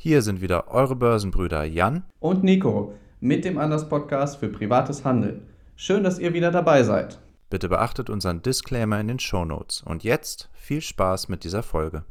Hier 0.00 0.22
sind 0.22 0.40
wieder 0.40 0.68
eure 0.68 0.94
Börsenbrüder 0.94 1.64
Jan 1.64 2.04
und 2.20 2.44
Nico 2.44 2.94
mit 3.18 3.44
dem 3.44 3.58
Anders 3.58 3.88
Podcast 3.88 4.38
für 4.38 4.48
privates 4.48 5.04
Handeln. 5.04 5.48
Schön, 5.74 6.04
dass 6.04 6.20
ihr 6.20 6.32
wieder 6.34 6.52
dabei 6.52 6.84
seid. 6.84 7.18
Bitte 7.50 7.68
beachtet 7.68 8.08
unseren 8.08 8.40
Disclaimer 8.40 9.00
in 9.00 9.08
den 9.08 9.18
Show 9.18 9.44
Notes. 9.44 9.82
Und 9.82 10.04
jetzt 10.04 10.50
viel 10.52 10.82
Spaß 10.82 11.28
mit 11.28 11.42
dieser 11.42 11.64
Folge. 11.64 12.04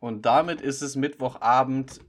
Und 0.00 0.24
damit 0.24 0.62
ist 0.62 0.80
es 0.80 0.96
Mittwochabend. 0.96 2.00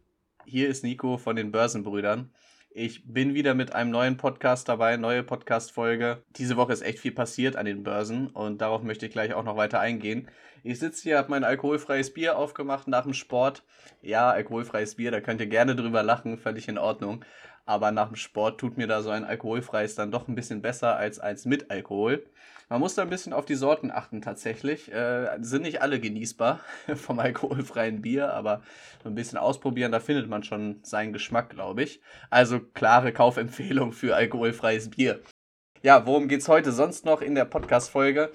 Hier 0.45 0.69
ist 0.69 0.85
Nico 0.85 1.17
von 1.17 1.35
den 1.35 1.51
Börsenbrüdern. 1.51 2.31
Ich 2.79 3.11
bin 3.11 3.33
wieder 3.33 3.55
mit 3.55 3.73
einem 3.73 3.89
neuen 3.89 4.17
Podcast 4.17 4.69
dabei, 4.69 4.97
neue 4.97 5.23
Podcast-Folge. 5.23 6.21
Diese 6.35 6.57
Woche 6.57 6.73
ist 6.73 6.83
echt 6.83 6.99
viel 6.99 7.11
passiert 7.11 7.55
an 7.55 7.65
den 7.65 7.81
Börsen 7.81 8.27
und 8.27 8.61
darauf 8.61 8.83
möchte 8.83 9.07
ich 9.07 9.11
gleich 9.11 9.33
auch 9.33 9.43
noch 9.43 9.57
weiter 9.57 9.79
eingehen. 9.79 10.27
Ich 10.61 10.77
sitze 10.77 11.01
hier, 11.01 11.17
habe 11.17 11.31
mein 11.31 11.43
alkoholfreies 11.43 12.13
Bier 12.13 12.37
aufgemacht 12.37 12.87
nach 12.87 13.01
dem 13.01 13.15
Sport. 13.15 13.63
Ja, 14.03 14.29
alkoholfreies 14.29 14.93
Bier, 14.93 15.09
da 15.09 15.21
könnt 15.21 15.41
ihr 15.41 15.47
gerne 15.47 15.75
drüber 15.75 16.03
lachen, 16.03 16.37
völlig 16.37 16.67
in 16.67 16.77
Ordnung. 16.77 17.25
Aber 17.65 17.89
nach 17.89 18.09
dem 18.09 18.15
Sport 18.15 18.59
tut 18.59 18.77
mir 18.77 18.85
da 18.85 19.01
so 19.01 19.09
ein 19.09 19.23
alkoholfreies 19.23 19.95
dann 19.95 20.11
doch 20.11 20.27
ein 20.27 20.35
bisschen 20.35 20.61
besser 20.61 20.97
als 20.97 21.17
eins 21.17 21.45
mit 21.45 21.71
Alkohol. 21.71 22.27
Man 22.69 22.81
muss 22.81 22.95
da 22.95 23.01
ein 23.01 23.09
bisschen 23.09 23.31
auf 23.31 23.45
die 23.45 23.55
Sorten 23.55 23.91
achten 23.91 24.21
tatsächlich. 24.21 24.91
Äh, 24.91 25.37
sind 25.39 25.61
nicht 25.61 25.81
alle 25.81 26.01
genießbar 26.01 26.59
vom 26.95 27.19
alkoholfreien 27.19 28.01
Bier, 28.01 28.33
aber 28.33 28.61
ein 29.05 29.15
bisschen 29.15 29.37
ausprobieren, 29.37 29.93
da 29.93 30.01
findet 30.01 30.27
man 30.27 30.43
schon 30.43 30.79
seinen 30.83 31.13
Geschmack, 31.13 31.49
glaube 31.49 31.83
ich. 31.83 32.01
Also 32.29 32.59
klare 32.59 33.13
Kaufempfehlung 33.13 33.93
für 33.93 34.15
alkoholfreies 34.15 34.89
Bier. 34.89 35.21
Ja, 35.81 36.05
worum 36.05 36.27
geht 36.27 36.41
es 36.41 36.49
heute 36.49 36.73
sonst 36.73 37.05
noch 37.05 37.21
in 37.21 37.35
der 37.35 37.45
Podcast-Folge? 37.45 38.31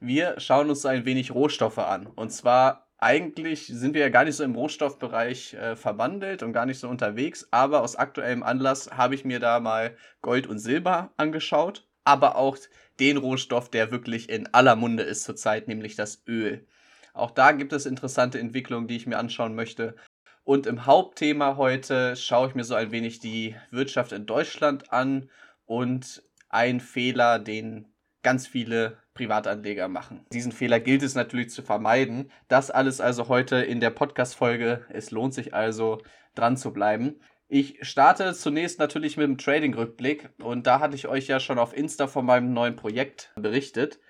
Wir 0.00 0.40
schauen 0.40 0.68
uns 0.68 0.84
ein 0.84 1.04
wenig 1.04 1.32
Rohstoffe 1.32 1.78
an. 1.78 2.06
Und 2.06 2.30
zwar 2.30 2.88
eigentlich 2.98 3.66
sind 3.66 3.94
wir 3.94 4.00
ja 4.00 4.08
gar 4.08 4.24
nicht 4.24 4.36
so 4.36 4.42
im 4.42 4.54
Rohstoffbereich 4.54 5.54
äh, 5.54 5.76
verwandelt 5.76 6.42
und 6.42 6.52
gar 6.52 6.66
nicht 6.66 6.80
so 6.80 6.88
unterwegs, 6.88 7.46
aber 7.50 7.82
aus 7.82 7.94
aktuellem 7.94 8.42
Anlass 8.42 8.90
habe 8.90 9.14
ich 9.14 9.24
mir 9.24 9.38
da 9.38 9.60
mal 9.60 9.96
Gold 10.22 10.46
und 10.46 10.58
Silber 10.58 11.12
angeschaut, 11.18 11.86
aber 12.04 12.36
auch 12.36 12.56
den 13.00 13.16
Rohstoff, 13.16 13.70
der 13.70 13.90
wirklich 13.90 14.28
in 14.28 14.46
aller 14.54 14.76
Munde 14.76 15.02
ist 15.02 15.24
zurzeit, 15.24 15.68
nämlich 15.68 15.96
das 15.96 16.22
Öl. 16.26 16.66
Auch 17.14 17.30
da 17.30 17.52
gibt 17.52 17.72
es 17.72 17.86
interessante 17.86 18.38
Entwicklungen, 18.38 18.88
die 18.88 18.96
ich 18.96 19.06
mir 19.06 19.18
anschauen 19.18 19.54
möchte. 19.54 19.96
Und 20.44 20.66
im 20.66 20.86
Hauptthema 20.86 21.56
heute 21.56 22.14
schaue 22.14 22.48
ich 22.48 22.54
mir 22.54 22.64
so 22.64 22.74
ein 22.74 22.92
wenig 22.92 23.18
die 23.18 23.56
Wirtschaft 23.70 24.12
in 24.12 24.26
Deutschland 24.26 24.92
an 24.92 25.30
und 25.64 26.22
ein 26.48 26.80
Fehler, 26.80 27.38
den 27.38 27.86
ganz 28.22 28.46
viele 28.46 28.98
Privatanleger 29.14 29.88
machen. 29.88 30.24
Diesen 30.32 30.52
Fehler 30.52 30.78
gilt 30.78 31.02
es 31.02 31.14
natürlich 31.14 31.50
zu 31.50 31.62
vermeiden. 31.62 32.30
Das 32.48 32.70
alles 32.70 33.00
also 33.00 33.28
heute 33.28 33.56
in 33.56 33.80
der 33.80 33.90
Podcast-Folge. 33.90 34.84
Es 34.90 35.10
lohnt 35.10 35.34
sich 35.34 35.54
also 35.54 36.02
dran 36.34 36.56
zu 36.56 36.72
bleiben. 36.72 37.20
Ich 37.48 37.78
starte 37.82 38.34
zunächst 38.34 38.80
natürlich 38.80 39.16
mit 39.16 39.24
dem 39.24 39.38
Trading-Rückblick 39.38 40.30
und 40.38 40.66
da 40.66 40.80
hatte 40.80 40.96
ich 40.96 41.06
euch 41.06 41.28
ja 41.28 41.38
schon 41.38 41.58
auf 41.58 41.76
Insta 41.76 42.08
von 42.08 42.26
meinem 42.26 42.52
neuen 42.52 42.74
Projekt 42.74 43.32
berichtet. 43.36 44.00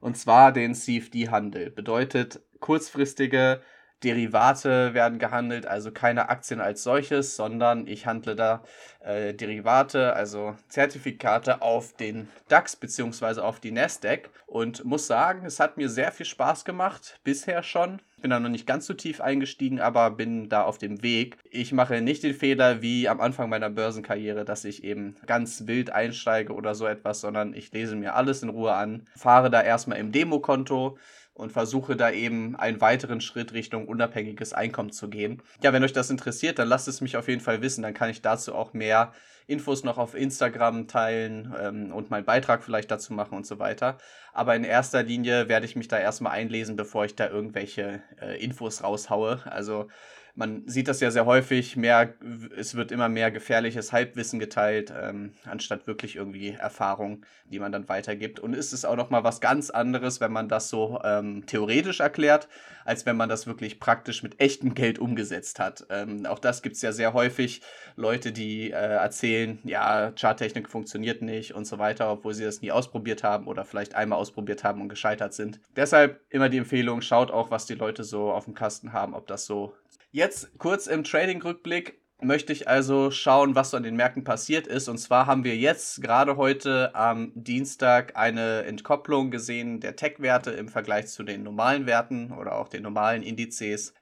Und 0.00 0.16
zwar 0.16 0.50
den 0.52 0.74
CFD-Handel. 0.74 1.70
Bedeutet 1.70 2.42
kurzfristige 2.58 3.62
Derivate 4.04 4.94
werden 4.94 5.18
gehandelt, 5.18 5.66
also 5.66 5.92
keine 5.92 6.28
Aktien 6.28 6.60
als 6.60 6.82
solches, 6.82 7.36
sondern 7.36 7.86
ich 7.86 8.06
handle 8.06 8.34
da 8.34 8.62
äh, 9.00 9.34
Derivate, 9.34 10.14
also 10.14 10.56
Zertifikate 10.68 11.62
auf 11.62 11.94
den 11.94 12.28
DAX 12.48 12.76
bzw. 12.76 13.40
auf 13.40 13.60
die 13.60 13.72
Nasdaq 13.72 14.30
und 14.46 14.84
muss 14.84 15.06
sagen, 15.06 15.46
es 15.46 15.60
hat 15.60 15.76
mir 15.76 15.88
sehr 15.88 16.12
viel 16.12 16.26
Spaß 16.26 16.64
gemacht, 16.64 17.18
bisher 17.24 17.62
schon. 17.62 18.00
Ich 18.16 18.22
bin 18.22 18.30
da 18.30 18.38
noch 18.38 18.50
nicht 18.50 18.66
ganz 18.68 18.86
so 18.86 18.94
tief 18.94 19.20
eingestiegen, 19.20 19.80
aber 19.80 20.10
bin 20.12 20.48
da 20.48 20.62
auf 20.62 20.78
dem 20.78 21.02
Weg. 21.02 21.38
Ich 21.50 21.72
mache 21.72 22.00
nicht 22.00 22.22
den 22.22 22.34
Fehler 22.34 22.80
wie 22.80 23.08
am 23.08 23.20
Anfang 23.20 23.48
meiner 23.48 23.70
Börsenkarriere, 23.70 24.44
dass 24.44 24.64
ich 24.64 24.84
eben 24.84 25.16
ganz 25.26 25.66
wild 25.66 25.90
einsteige 25.90 26.52
oder 26.52 26.76
so 26.76 26.86
etwas, 26.86 27.20
sondern 27.20 27.52
ich 27.52 27.72
lese 27.72 27.96
mir 27.96 28.14
alles 28.14 28.42
in 28.44 28.50
Ruhe 28.50 28.74
an, 28.74 29.08
fahre 29.16 29.50
da 29.50 29.60
erstmal 29.60 29.98
im 29.98 30.12
Demokonto 30.12 30.98
und 31.34 31.52
versuche 31.52 31.96
da 31.96 32.10
eben 32.10 32.56
einen 32.56 32.80
weiteren 32.80 33.20
Schritt 33.20 33.52
Richtung 33.52 33.88
unabhängiges 33.88 34.52
Einkommen 34.52 34.92
zu 34.92 35.08
gehen. 35.08 35.42
Ja, 35.62 35.72
wenn 35.72 35.82
euch 35.84 35.92
das 35.92 36.10
interessiert, 36.10 36.58
dann 36.58 36.68
lasst 36.68 36.88
es 36.88 37.00
mich 37.00 37.16
auf 37.16 37.28
jeden 37.28 37.40
Fall 37.40 37.62
wissen. 37.62 37.82
Dann 37.82 37.94
kann 37.94 38.10
ich 38.10 38.22
dazu 38.22 38.54
auch 38.54 38.74
mehr 38.74 39.12
Infos 39.46 39.82
noch 39.82 39.98
auf 39.98 40.14
Instagram 40.14 40.88
teilen 40.88 41.54
ähm, 41.58 41.92
und 41.92 42.10
meinen 42.10 42.24
Beitrag 42.24 42.62
vielleicht 42.62 42.90
dazu 42.90 43.12
machen 43.12 43.36
und 43.36 43.46
so 43.46 43.58
weiter. 43.58 43.98
Aber 44.32 44.54
in 44.54 44.64
erster 44.64 45.02
Linie 45.02 45.48
werde 45.48 45.66
ich 45.66 45.74
mich 45.74 45.88
da 45.88 45.98
erstmal 45.98 46.32
einlesen, 46.32 46.76
bevor 46.76 47.04
ich 47.04 47.16
da 47.16 47.28
irgendwelche 47.28 48.02
äh, 48.20 48.42
Infos 48.42 48.82
raushaue. 48.82 49.40
Also 49.46 49.88
man 50.34 50.66
sieht 50.66 50.88
das 50.88 51.00
ja 51.00 51.10
sehr 51.10 51.26
häufig, 51.26 51.76
mehr, 51.76 52.14
es 52.56 52.74
wird 52.74 52.90
immer 52.90 53.08
mehr 53.10 53.30
gefährliches 53.30 53.92
Halbwissen 53.92 54.38
geteilt, 54.38 54.92
ähm, 54.98 55.34
anstatt 55.44 55.86
wirklich 55.86 56.16
irgendwie 56.16 56.50
Erfahrung, 56.50 57.26
die 57.44 57.58
man 57.58 57.70
dann 57.70 57.88
weitergibt. 57.88 58.40
Und 58.40 58.54
ist 58.54 58.72
es 58.72 58.86
auch 58.86 58.96
nochmal 58.96 59.24
was 59.24 59.40
ganz 59.40 59.68
anderes, 59.68 60.20
wenn 60.20 60.32
man 60.32 60.48
das 60.48 60.70
so 60.70 61.00
ähm, 61.04 61.44
theoretisch 61.46 62.00
erklärt, 62.00 62.48
als 62.84 63.04
wenn 63.04 63.16
man 63.16 63.28
das 63.28 63.46
wirklich 63.46 63.78
praktisch 63.78 64.22
mit 64.22 64.40
echtem 64.40 64.74
Geld 64.74 64.98
umgesetzt 64.98 65.58
hat. 65.58 65.86
Ähm, 65.90 66.24
auch 66.24 66.38
das 66.38 66.62
gibt 66.62 66.76
es 66.76 66.82
ja 66.82 66.92
sehr 66.92 67.12
häufig, 67.12 67.60
Leute, 67.96 68.32
die 68.32 68.70
äh, 68.70 68.74
erzählen, 68.74 69.58
ja, 69.64 70.12
Charttechnik 70.18 70.70
funktioniert 70.70 71.20
nicht 71.20 71.54
und 71.54 71.66
so 71.66 71.78
weiter, 71.78 72.10
obwohl 72.10 72.32
sie 72.32 72.44
das 72.44 72.62
nie 72.62 72.72
ausprobiert 72.72 73.22
haben 73.22 73.46
oder 73.46 73.66
vielleicht 73.66 73.94
einmal 73.94 74.18
ausprobiert 74.18 74.64
haben 74.64 74.80
und 74.80 74.88
gescheitert 74.88 75.34
sind. 75.34 75.60
Deshalb 75.76 76.20
immer 76.30 76.48
die 76.48 76.58
Empfehlung, 76.58 77.02
schaut 77.02 77.30
auch, 77.30 77.50
was 77.50 77.66
die 77.66 77.74
Leute 77.74 78.02
so 78.02 78.32
auf 78.32 78.46
dem 78.46 78.54
Kasten 78.54 78.94
haben, 78.94 79.14
ob 79.14 79.26
das 79.26 79.44
so 79.44 79.74
Jetzt 80.14 80.58
kurz 80.58 80.88
im 80.88 81.04
Trading-Rückblick 81.04 81.98
möchte 82.20 82.52
ich 82.52 82.68
also 82.68 83.10
schauen, 83.10 83.54
was 83.54 83.70
so 83.70 83.78
an 83.78 83.82
den 83.82 83.96
Märkten 83.96 84.24
passiert 84.24 84.66
ist. 84.66 84.88
Und 84.88 84.98
zwar 84.98 85.24
haben 85.24 85.42
wir 85.42 85.56
jetzt 85.56 86.02
gerade 86.02 86.36
heute 86.36 86.94
am 86.94 87.32
Dienstag 87.34 88.14
eine 88.14 88.64
Entkopplung 88.64 89.30
gesehen 89.30 89.80
der 89.80 89.96
Tech-Werte 89.96 90.50
im 90.50 90.68
Vergleich 90.68 91.06
zu 91.06 91.22
den 91.22 91.42
normalen 91.42 91.86
Werten 91.86 92.30
oder 92.30 92.56
auch 92.56 92.68
den 92.68 92.82
normalen 92.82 93.22
Indizes. 93.22 93.94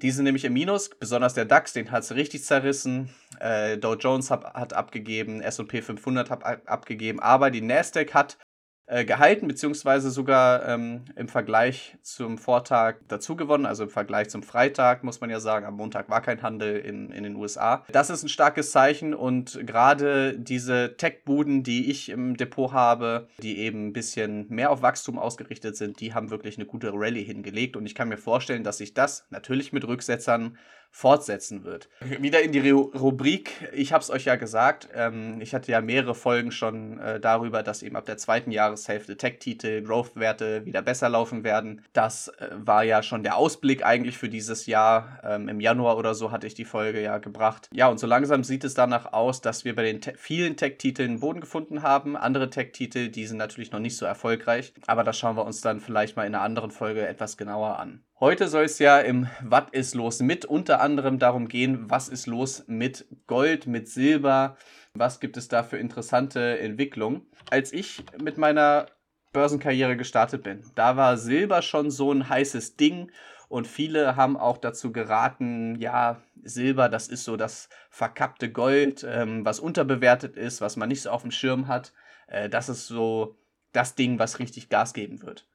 Die 0.00 0.10
sind 0.10 0.24
nämlich 0.24 0.46
im 0.46 0.54
Minus, 0.54 0.88
besonders 0.88 1.34
der 1.34 1.44
DAX, 1.44 1.74
den 1.74 1.90
hat 1.90 2.02
es 2.02 2.14
richtig 2.14 2.44
zerrissen. 2.44 3.10
Äh, 3.38 3.76
Dow 3.76 3.94
Jones 3.94 4.30
hat, 4.30 4.44
hat 4.54 4.72
abgegeben, 4.72 5.42
SP 5.44 5.82
500 5.82 6.30
hat 6.30 6.44
abgegeben, 6.66 7.20
aber 7.20 7.50
die 7.50 7.60
Nasdaq 7.60 8.14
hat 8.14 8.38
äh, 8.90 9.04
gehalten, 9.04 9.48
beziehungsweise 9.48 10.10
sogar 10.10 10.66
ähm, 10.66 11.04
im 11.14 11.28
Vergleich 11.28 11.98
zum 12.02 12.38
Vortag 12.38 12.96
dazu 13.06 13.36
gewonnen, 13.36 13.66
also 13.66 13.84
im 13.84 13.90
Vergleich 13.90 14.30
zum 14.30 14.42
Freitag, 14.42 15.04
muss 15.04 15.20
man 15.20 15.28
ja 15.28 15.40
sagen. 15.40 15.66
Am 15.66 15.74
Montag 15.74 16.08
war 16.08 16.22
kein 16.22 16.40
Handel 16.40 16.78
in, 16.78 17.10
in 17.10 17.22
den 17.22 17.36
USA. 17.36 17.84
Das 17.92 18.08
ist 18.08 18.22
ein 18.22 18.30
starkes 18.30 18.72
Zeichen 18.72 19.12
und 19.12 19.60
gerade 19.66 20.38
diese 20.38 20.96
Tech-Buden, 20.96 21.62
die 21.62 21.90
ich 21.90 22.08
im 22.08 22.38
Depot 22.38 22.72
habe, 22.72 23.28
die 23.42 23.58
eben 23.58 23.88
ein 23.88 23.92
bisschen 23.92 24.46
mehr 24.48 24.70
auf 24.70 24.80
Wachstum 24.80 25.18
ausgerichtet 25.18 25.76
sind, 25.76 26.00
die 26.00 26.14
haben 26.14 26.30
wirklich 26.30 26.56
eine 26.56 26.64
gute 26.64 26.90
Rallye 26.94 27.24
hingelegt 27.24 27.76
und 27.76 27.84
ich 27.84 27.94
kann 27.94 28.08
mir 28.08 28.16
vorstellen, 28.16 28.64
dass 28.64 28.78
sich 28.78 28.94
das 28.94 29.26
natürlich 29.28 29.70
mit 29.72 29.86
Rücksetzern 29.86 30.56
fortsetzen 30.90 31.64
wird. 31.64 31.88
Wieder 32.00 32.40
in 32.42 32.52
die 32.52 32.70
Rubrik, 32.70 33.70
ich 33.72 33.92
habe 33.92 34.02
es 34.02 34.10
euch 34.10 34.24
ja 34.24 34.36
gesagt, 34.36 34.88
ähm, 34.94 35.40
ich 35.40 35.54
hatte 35.54 35.70
ja 35.70 35.80
mehrere 35.80 36.14
Folgen 36.14 36.50
schon 36.50 36.98
äh, 36.98 37.20
darüber, 37.20 37.62
dass 37.62 37.82
eben 37.82 37.96
ab 37.96 38.06
der 38.06 38.16
zweiten 38.16 38.50
Jahreshälfte 38.50 39.16
Tech-Titel, 39.16 39.82
Growth-Werte 39.82 40.64
wieder 40.64 40.82
besser 40.82 41.08
laufen 41.08 41.44
werden. 41.44 41.84
Das 41.92 42.28
äh, 42.28 42.48
war 42.52 42.82
ja 42.84 43.02
schon 43.02 43.22
der 43.22 43.36
Ausblick 43.36 43.84
eigentlich 43.84 44.18
für 44.18 44.28
dieses 44.28 44.66
Jahr. 44.66 45.20
Ähm, 45.22 45.48
Im 45.48 45.60
Januar 45.60 45.96
oder 45.98 46.14
so 46.14 46.32
hatte 46.32 46.46
ich 46.46 46.54
die 46.54 46.64
Folge 46.64 47.00
ja 47.00 47.18
gebracht. 47.18 47.68
Ja, 47.72 47.88
und 47.88 47.98
so 47.98 48.06
langsam 48.06 48.42
sieht 48.42 48.64
es 48.64 48.74
danach 48.74 49.12
aus, 49.12 49.40
dass 49.40 49.64
wir 49.64 49.76
bei 49.76 49.84
den 49.84 50.00
te 50.00 50.14
vielen 50.16 50.56
Tech-Titeln 50.56 51.20
Boden 51.20 51.40
gefunden 51.40 51.82
haben. 51.82 52.16
Andere 52.16 52.50
Tech-Titel, 52.50 53.08
die 53.08 53.26
sind 53.26 53.38
natürlich 53.38 53.70
noch 53.70 53.80
nicht 53.80 53.96
so 53.96 54.06
erfolgreich, 54.06 54.72
aber 54.86 55.04
das 55.04 55.18
schauen 55.18 55.36
wir 55.36 55.44
uns 55.44 55.60
dann 55.60 55.80
vielleicht 55.80 56.16
mal 56.16 56.26
in 56.26 56.34
einer 56.34 56.42
anderen 56.42 56.70
Folge 56.70 57.06
etwas 57.06 57.36
genauer 57.36 57.78
an. 57.78 58.02
Heute 58.20 58.48
soll 58.48 58.64
es 58.64 58.80
ja 58.80 58.98
im 58.98 59.28
Was 59.42 59.66
ist 59.70 59.94
los 59.94 60.18
mit 60.18 60.44
unter 60.44 60.80
anderem 60.80 61.20
darum 61.20 61.46
gehen, 61.46 61.88
was 61.88 62.08
ist 62.08 62.26
los 62.26 62.64
mit 62.66 63.06
Gold, 63.28 63.68
mit 63.68 63.88
Silber, 63.88 64.56
was 64.92 65.20
gibt 65.20 65.36
es 65.36 65.46
da 65.46 65.62
für 65.62 65.78
interessante 65.78 66.58
Entwicklungen. 66.58 67.26
Als 67.48 67.72
ich 67.72 68.02
mit 68.20 68.36
meiner 68.36 68.86
Börsenkarriere 69.32 69.96
gestartet 69.96 70.42
bin, 70.42 70.64
da 70.74 70.96
war 70.96 71.16
Silber 71.16 71.62
schon 71.62 71.92
so 71.92 72.10
ein 72.10 72.28
heißes 72.28 72.76
Ding 72.76 73.12
und 73.48 73.68
viele 73.68 74.16
haben 74.16 74.36
auch 74.36 74.58
dazu 74.58 74.90
geraten, 74.90 75.76
ja, 75.76 76.20
Silber, 76.42 76.88
das 76.88 77.06
ist 77.06 77.22
so 77.22 77.36
das 77.36 77.68
verkappte 77.88 78.50
Gold, 78.50 79.06
ähm, 79.08 79.44
was 79.44 79.60
unterbewertet 79.60 80.36
ist, 80.36 80.60
was 80.60 80.76
man 80.76 80.88
nicht 80.88 81.02
so 81.02 81.10
auf 81.10 81.22
dem 81.22 81.30
Schirm 81.30 81.68
hat. 81.68 81.92
Äh, 82.26 82.48
das 82.48 82.68
ist 82.68 82.88
so 82.88 83.38
das 83.72 83.94
Ding, 83.94 84.18
was 84.18 84.40
richtig 84.40 84.70
Gas 84.70 84.92
geben 84.92 85.22
wird. 85.22 85.46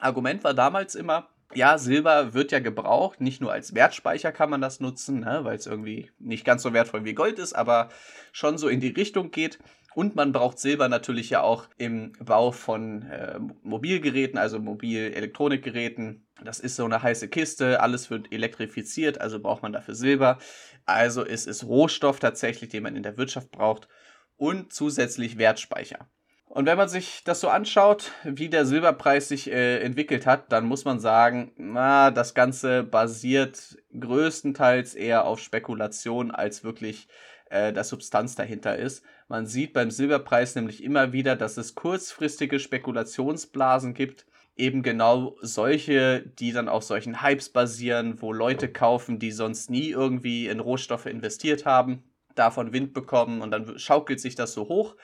Argument 0.00 0.44
war 0.44 0.52
damals 0.52 0.94
immer, 0.94 1.30
ja, 1.54 1.78
Silber 1.78 2.32
wird 2.34 2.52
ja 2.52 2.60
gebraucht, 2.60 3.20
nicht 3.20 3.40
nur 3.40 3.52
als 3.52 3.74
Wertspeicher 3.74 4.32
kann 4.32 4.50
man 4.50 4.60
das 4.60 4.80
nutzen, 4.80 5.20
ne, 5.20 5.40
weil 5.42 5.56
es 5.56 5.66
irgendwie 5.66 6.10
nicht 6.18 6.44
ganz 6.44 6.62
so 6.62 6.72
wertvoll 6.72 7.04
wie 7.04 7.14
Gold 7.14 7.38
ist, 7.38 7.54
aber 7.54 7.88
schon 8.32 8.58
so 8.58 8.68
in 8.68 8.80
die 8.80 8.88
Richtung 8.88 9.30
geht. 9.30 9.58
Und 9.94 10.14
man 10.14 10.30
braucht 10.30 10.60
Silber 10.60 10.88
natürlich 10.88 11.30
ja 11.30 11.42
auch 11.42 11.66
im 11.76 12.12
Bau 12.20 12.52
von 12.52 13.02
äh, 13.02 13.40
Mobilgeräten, 13.62 14.38
also 14.38 14.60
Mobilelektronikgeräten, 14.60 16.28
Das 16.44 16.60
ist 16.60 16.76
so 16.76 16.84
eine 16.84 17.02
heiße 17.02 17.28
Kiste, 17.28 17.80
alles 17.80 18.08
wird 18.08 18.32
elektrifiziert, 18.32 19.20
also 19.20 19.40
braucht 19.40 19.62
man 19.62 19.72
dafür 19.72 19.96
Silber. 19.96 20.38
Also 20.86 21.24
ist 21.24 21.48
es 21.48 21.66
Rohstoff 21.66 22.20
tatsächlich, 22.20 22.70
den 22.70 22.84
man 22.84 22.94
in 22.94 23.02
der 23.02 23.16
Wirtschaft 23.16 23.50
braucht 23.50 23.88
und 24.36 24.72
zusätzlich 24.72 25.38
Wertspeicher. 25.38 26.08
Und 26.52 26.66
wenn 26.66 26.76
man 26.76 26.88
sich 26.88 27.22
das 27.22 27.40
so 27.40 27.48
anschaut, 27.48 28.10
wie 28.24 28.48
der 28.48 28.66
Silberpreis 28.66 29.28
sich 29.28 29.52
äh, 29.52 29.78
entwickelt 29.82 30.26
hat, 30.26 30.50
dann 30.50 30.64
muss 30.64 30.84
man 30.84 30.98
sagen, 30.98 31.52
na, 31.56 32.10
das 32.10 32.34
Ganze 32.34 32.82
basiert 32.82 33.78
größtenteils 33.96 34.96
eher 34.96 35.26
auf 35.26 35.38
Spekulation 35.38 36.32
als 36.32 36.64
wirklich 36.64 37.06
äh, 37.50 37.72
der 37.72 37.84
Substanz 37.84 38.34
dahinter 38.34 38.76
ist. 38.76 39.04
Man 39.28 39.46
sieht 39.46 39.72
beim 39.72 39.92
Silberpreis 39.92 40.56
nämlich 40.56 40.82
immer 40.82 41.12
wieder, 41.12 41.36
dass 41.36 41.56
es 41.56 41.76
kurzfristige 41.76 42.58
Spekulationsblasen 42.58 43.94
gibt, 43.94 44.26
eben 44.56 44.82
genau 44.82 45.36
solche, 45.42 46.20
die 46.20 46.50
dann 46.50 46.68
auf 46.68 46.82
solchen 46.82 47.22
Hypes 47.22 47.50
basieren, 47.50 48.20
wo 48.20 48.32
Leute 48.32 48.68
kaufen, 48.68 49.20
die 49.20 49.30
sonst 49.30 49.70
nie 49.70 49.90
irgendwie 49.90 50.48
in 50.48 50.58
Rohstoffe 50.58 51.06
investiert 51.06 51.64
haben, 51.64 52.02
davon 52.34 52.72
Wind 52.72 52.92
bekommen 52.92 53.40
und 53.40 53.52
dann 53.52 53.78
schaukelt 53.78 54.18
sich 54.18 54.34
das 54.34 54.52
so 54.52 54.62
hoch 54.68 54.96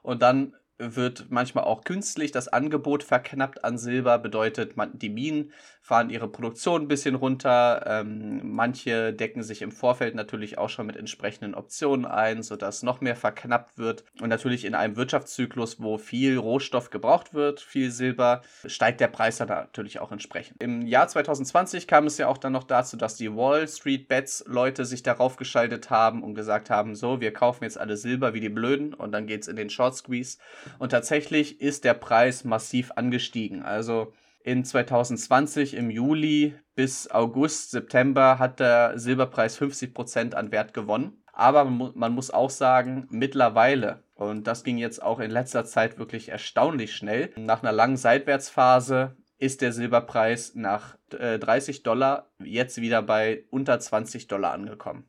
und 0.00 0.22
dann 0.22 0.54
wird 0.78 1.26
manchmal 1.30 1.64
auch 1.64 1.84
künstlich 1.84 2.32
das 2.32 2.48
Angebot 2.48 3.02
verknappt 3.02 3.64
an 3.64 3.78
Silber, 3.78 4.18
bedeutet, 4.18 4.76
man, 4.76 4.98
die 4.98 5.08
Minen 5.08 5.52
fahren 5.84 6.08
ihre 6.08 6.28
Produktion 6.28 6.82
ein 6.82 6.88
bisschen 6.88 7.14
runter. 7.14 7.84
Ähm, 7.86 8.40
manche 8.42 9.12
decken 9.12 9.42
sich 9.42 9.60
im 9.60 9.70
Vorfeld 9.70 10.14
natürlich 10.14 10.56
auch 10.56 10.70
schon 10.70 10.86
mit 10.86 10.96
entsprechenden 10.96 11.54
Optionen 11.54 12.06
ein, 12.06 12.42
sodass 12.42 12.82
noch 12.82 13.02
mehr 13.02 13.16
verknappt 13.16 13.76
wird. 13.76 14.04
Und 14.20 14.30
natürlich 14.30 14.64
in 14.64 14.74
einem 14.74 14.96
Wirtschaftszyklus, 14.96 15.82
wo 15.82 15.98
viel 15.98 16.38
Rohstoff 16.38 16.88
gebraucht 16.88 17.34
wird, 17.34 17.60
viel 17.60 17.90
Silber, 17.90 18.40
steigt 18.64 19.00
der 19.00 19.08
Preis 19.08 19.36
dann 19.36 19.48
natürlich 19.48 20.00
auch 20.00 20.10
entsprechend. 20.10 20.62
Im 20.62 20.86
Jahr 20.86 21.06
2020 21.06 21.86
kam 21.86 22.06
es 22.06 22.16
ja 22.18 22.28
auch 22.28 22.38
dann 22.38 22.52
noch 22.52 22.64
dazu, 22.64 22.96
dass 22.96 23.16
die 23.16 23.34
Wall 23.36 23.68
Street 23.68 24.08
Bets 24.08 24.44
Leute 24.46 24.86
sich 24.86 25.02
darauf 25.02 25.36
geschaltet 25.36 25.90
haben 25.90 26.22
und 26.22 26.34
gesagt 26.34 26.70
haben, 26.70 26.94
so, 26.94 27.20
wir 27.20 27.32
kaufen 27.32 27.64
jetzt 27.64 27.78
alle 27.78 27.98
Silber 27.98 28.32
wie 28.32 28.40
die 28.40 28.48
Blöden 28.48 28.94
und 28.94 29.12
dann 29.12 29.26
geht 29.26 29.42
es 29.42 29.48
in 29.48 29.56
den 29.56 29.70
Short 29.70 29.94
Squeeze. 29.94 30.38
Und 30.78 30.90
tatsächlich 30.90 31.60
ist 31.60 31.84
der 31.84 31.94
Preis 31.94 32.44
massiv 32.44 32.92
angestiegen. 32.96 33.62
Also 33.62 34.12
in 34.42 34.64
2020 34.64 35.74
im 35.74 35.90
Juli 35.90 36.54
bis 36.74 37.10
August, 37.10 37.70
September 37.70 38.38
hat 38.38 38.60
der 38.60 38.98
Silberpreis 38.98 39.58
50% 39.58 40.34
an 40.34 40.52
Wert 40.52 40.74
gewonnen. 40.74 41.22
Aber 41.32 41.64
man 41.64 42.12
muss 42.12 42.30
auch 42.30 42.50
sagen, 42.50 43.08
mittlerweile, 43.10 44.04
und 44.14 44.46
das 44.46 44.62
ging 44.62 44.78
jetzt 44.78 45.02
auch 45.02 45.18
in 45.18 45.30
letzter 45.30 45.64
Zeit 45.64 45.98
wirklich 45.98 46.28
erstaunlich 46.28 46.94
schnell, 46.94 47.30
nach 47.36 47.62
einer 47.62 47.72
langen 47.72 47.96
Seitwärtsphase 47.96 49.16
ist 49.38 49.62
der 49.62 49.72
Silberpreis 49.72 50.54
nach 50.54 50.96
äh, 51.18 51.38
30 51.38 51.82
Dollar 51.82 52.30
jetzt 52.42 52.80
wieder 52.80 53.02
bei 53.02 53.44
unter 53.50 53.80
20 53.80 54.28
Dollar 54.28 54.52
angekommen. 54.52 55.04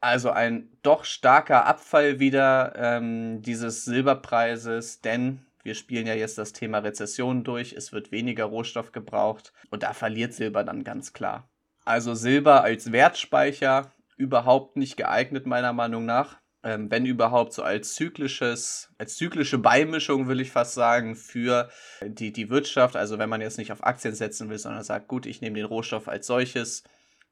Also 0.00 0.30
ein 0.30 0.68
doch 0.82 1.04
starker 1.04 1.66
Abfall 1.66 2.20
wieder 2.20 2.72
ähm, 2.76 3.42
dieses 3.42 3.84
Silberpreises, 3.84 5.00
denn 5.00 5.44
wir 5.62 5.74
spielen 5.74 6.06
ja 6.06 6.14
jetzt 6.14 6.38
das 6.38 6.52
Thema 6.52 6.78
Rezession 6.78 7.42
durch, 7.42 7.72
es 7.72 7.92
wird 7.92 8.12
weniger 8.12 8.44
Rohstoff 8.44 8.92
gebraucht 8.92 9.52
und 9.70 9.82
da 9.82 9.92
verliert 9.92 10.32
Silber 10.34 10.62
dann 10.62 10.84
ganz 10.84 11.12
klar. 11.12 11.48
Also 11.84 12.14
Silber 12.14 12.62
als 12.62 12.92
Wertspeicher 12.92 13.92
überhaupt 14.16 14.76
nicht 14.76 14.96
geeignet 14.96 15.46
meiner 15.46 15.72
Meinung 15.72 16.04
nach. 16.04 16.36
Ähm, 16.62 16.90
wenn 16.90 17.06
überhaupt 17.06 17.52
so 17.52 17.62
als 17.62 17.94
zyklisches, 17.94 18.92
als 18.98 19.16
zyklische 19.16 19.58
Beimischung 19.58 20.26
will 20.26 20.40
ich 20.40 20.50
fast 20.50 20.74
sagen, 20.74 21.14
für 21.14 21.70
die, 22.04 22.32
die 22.32 22.50
Wirtschaft. 22.50 22.96
Also 22.96 23.18
wenn 23.18 23.28
man 23.28 23.40
jetzt 23.40 23.58
nicht 23.58 23.72
auf 23.72 23.84
Aktien 23.86 24.14
setzen 24.14 24.50
will, 24.50 24.58
sondern 24.58 24.82
sagt, 24.82 25.06
gut, 25.06 25.24
ich 25.24 25.40
nehme 25.40 25.56
den 25.56 25.66
Rohstoff 25.66 26.08
als 26.08 26.26
solches, 26.26 26.82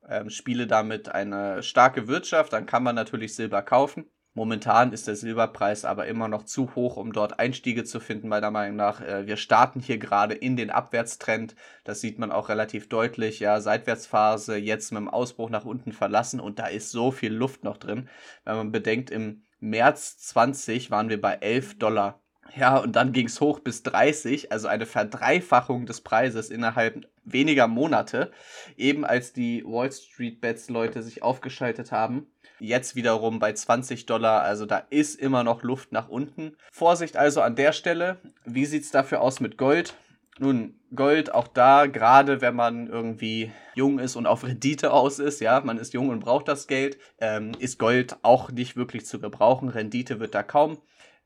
ähm, 0.09 0.31
spiele 0.31 0.67
damit 0.67 1.09
eine 1.09 1.63
starke 1.63 2.09
Wirtschaft, 2.09 2.53
dann 2.53 2.67
kann 2.67 2.83
man 2.83 2.95
natürlich 2.95 3.35
Silber 3.35 3.63
kaufen. 3.63 4.07
Momentan 4.37 4.93
ist 4.93 5.09
der 5.09 5.17
Silberpreis 5.17 5.87
aber 5.87 6.07
immer 6.09 6.29
noch 6.29 6.43
zu 6.43 6.75
hoch, 6.75 6.99
um 6.99 7.15
dort 7.15 7.39
Einstiege 7.39 7.85
zu 7.85 8.01
finden, 8.01 8.29
meiner 8.29 8.51
Meinung 8.51 8.77
nach. 8.77 9.01
Äh, 9.01 9.27
wir 9.27 9.39
starten 9.39 9.81
hier 9.81 9.97
gerade 9.97 10.35
in 10.35 10.57
den 10.57 10.71
Abwärtstrend. 10.71 11.57
Das 11.85 12.03
sieht 12.03 12.19
man 12.19 12.31
auch 12.31 12.51
relativ 12.51 12.91
deutlich. 12.91 13.41
Ja, 13.41 13.63
Seitwärtsphase 13.63 14.57
jetzt 14.59 14.93
mit 14.93 15.01
dem 15.01 15.09
Ausbruch 15.09 15.49
nach 15.49 15.65
unten 15.65 15.93
verlassen 15.93 16.39
und 16.39 16.59
da 16.59 16.67
ist 16.67 16.91
so 16.91 17.13
viel 17.13 17.33
Luft 17.33 17.65
noch 17.65 17.79
drin. 17.79 18.11
Wenn 18.45 18.57
man 18.57 18.73
bedenkt, 18.73 19.11
im 19.11 19.43
März 19.59 20.19
20 20.19 20.91
waren 20.91 21.09
wir 21.09 21.19
bei 21.19 21.37
11 21.37 21.79
Dollar. 21.79 22.21
Ja, 22.55 22.79
und 22.79 22.97
dann 22.97 23.13
ging 23.13 23.27
es 23.27 23.41
hoch 23.41 23.61
bis 23.61 23.83
30, 23.83 24.53
also 24.53 24.69
eine 24.69 24.87
Verdreifachung 24.87 25.87
des 25.87 26.01
Preises 26.01 26.51
innerhalb 26.51 27.09
weniger 27.25 27.67
Monate, 27.67 28.31
eben 28.77 29.05
als 29.05 29.33
die 29.33 29.65
Wall 29.65 29.91
Street 29.91 30.41
Bets 30.41 30.69
Leute 30.69 31.03
sich 31.03 31.23
aufgeschaltet 31.23 31.93
haben 31.93 32.27
Jetzt 32.59 32.97
wiederum 32.97 33.39
bei 33.39 33.53
20 33.53 34.07
Dollar, 34.07 34.43
also 34.43 34.65
da 34.65 34.79
ist 34.89 35.21
immer 35.21 35.45
noch 35.45 35.63
Luft 35.63 35.93
nach 35.93 36.09
unten. 36.09 36.57
Vorsicht 36.73 37.17
also 37.17 37.43
an 37.43 37.55
der 37.55 37.73
Stelle. 37.73 38.19
Wie 38.47 38.65
sieht 38.65 38.85
es 38.85 38.91
dafür 38.91 39.21
aus 39.21 39.41
mit 39.41 39.59
Gold? 39.59 39.95
Nun, 40.39 40.79
Gold 40.95 41.35
auch 41.35 41.49
da, 41.49 41.87
gerade 41.87 42.41
wenn 42.41 42.55
man 42.55 42.87
irgendwie 42.89 43.51
jung 43.75 43.99
ist 43.99 44.17
und 44.17 44.27
auf 44.27 44.45
Rendite 44.45 44.93
aus 44.93 45.19
ist, 45.19 45.41
ja, 45.41 45.61
man 45.61 45.79
ist 45.79 45.93
jung 45.95 46.09
und 46.09 46.21
braucht 46.21 46.49
das 46.49 46.67
Geld, 46.67 46.99
ähm, 47.21 47.53
ist 47.59 47.79
Gold 47.79 48.17
auch 48.23 48.51
nicht 48.51 48.77
wirklich 48.77 49.05
zu 49.07 49.19
gebrauchen. 49.19 49.69
Rendite 49.69 50.21
wird 50.21 50.35
da 50.35 50.43
kaum 50.43 50.79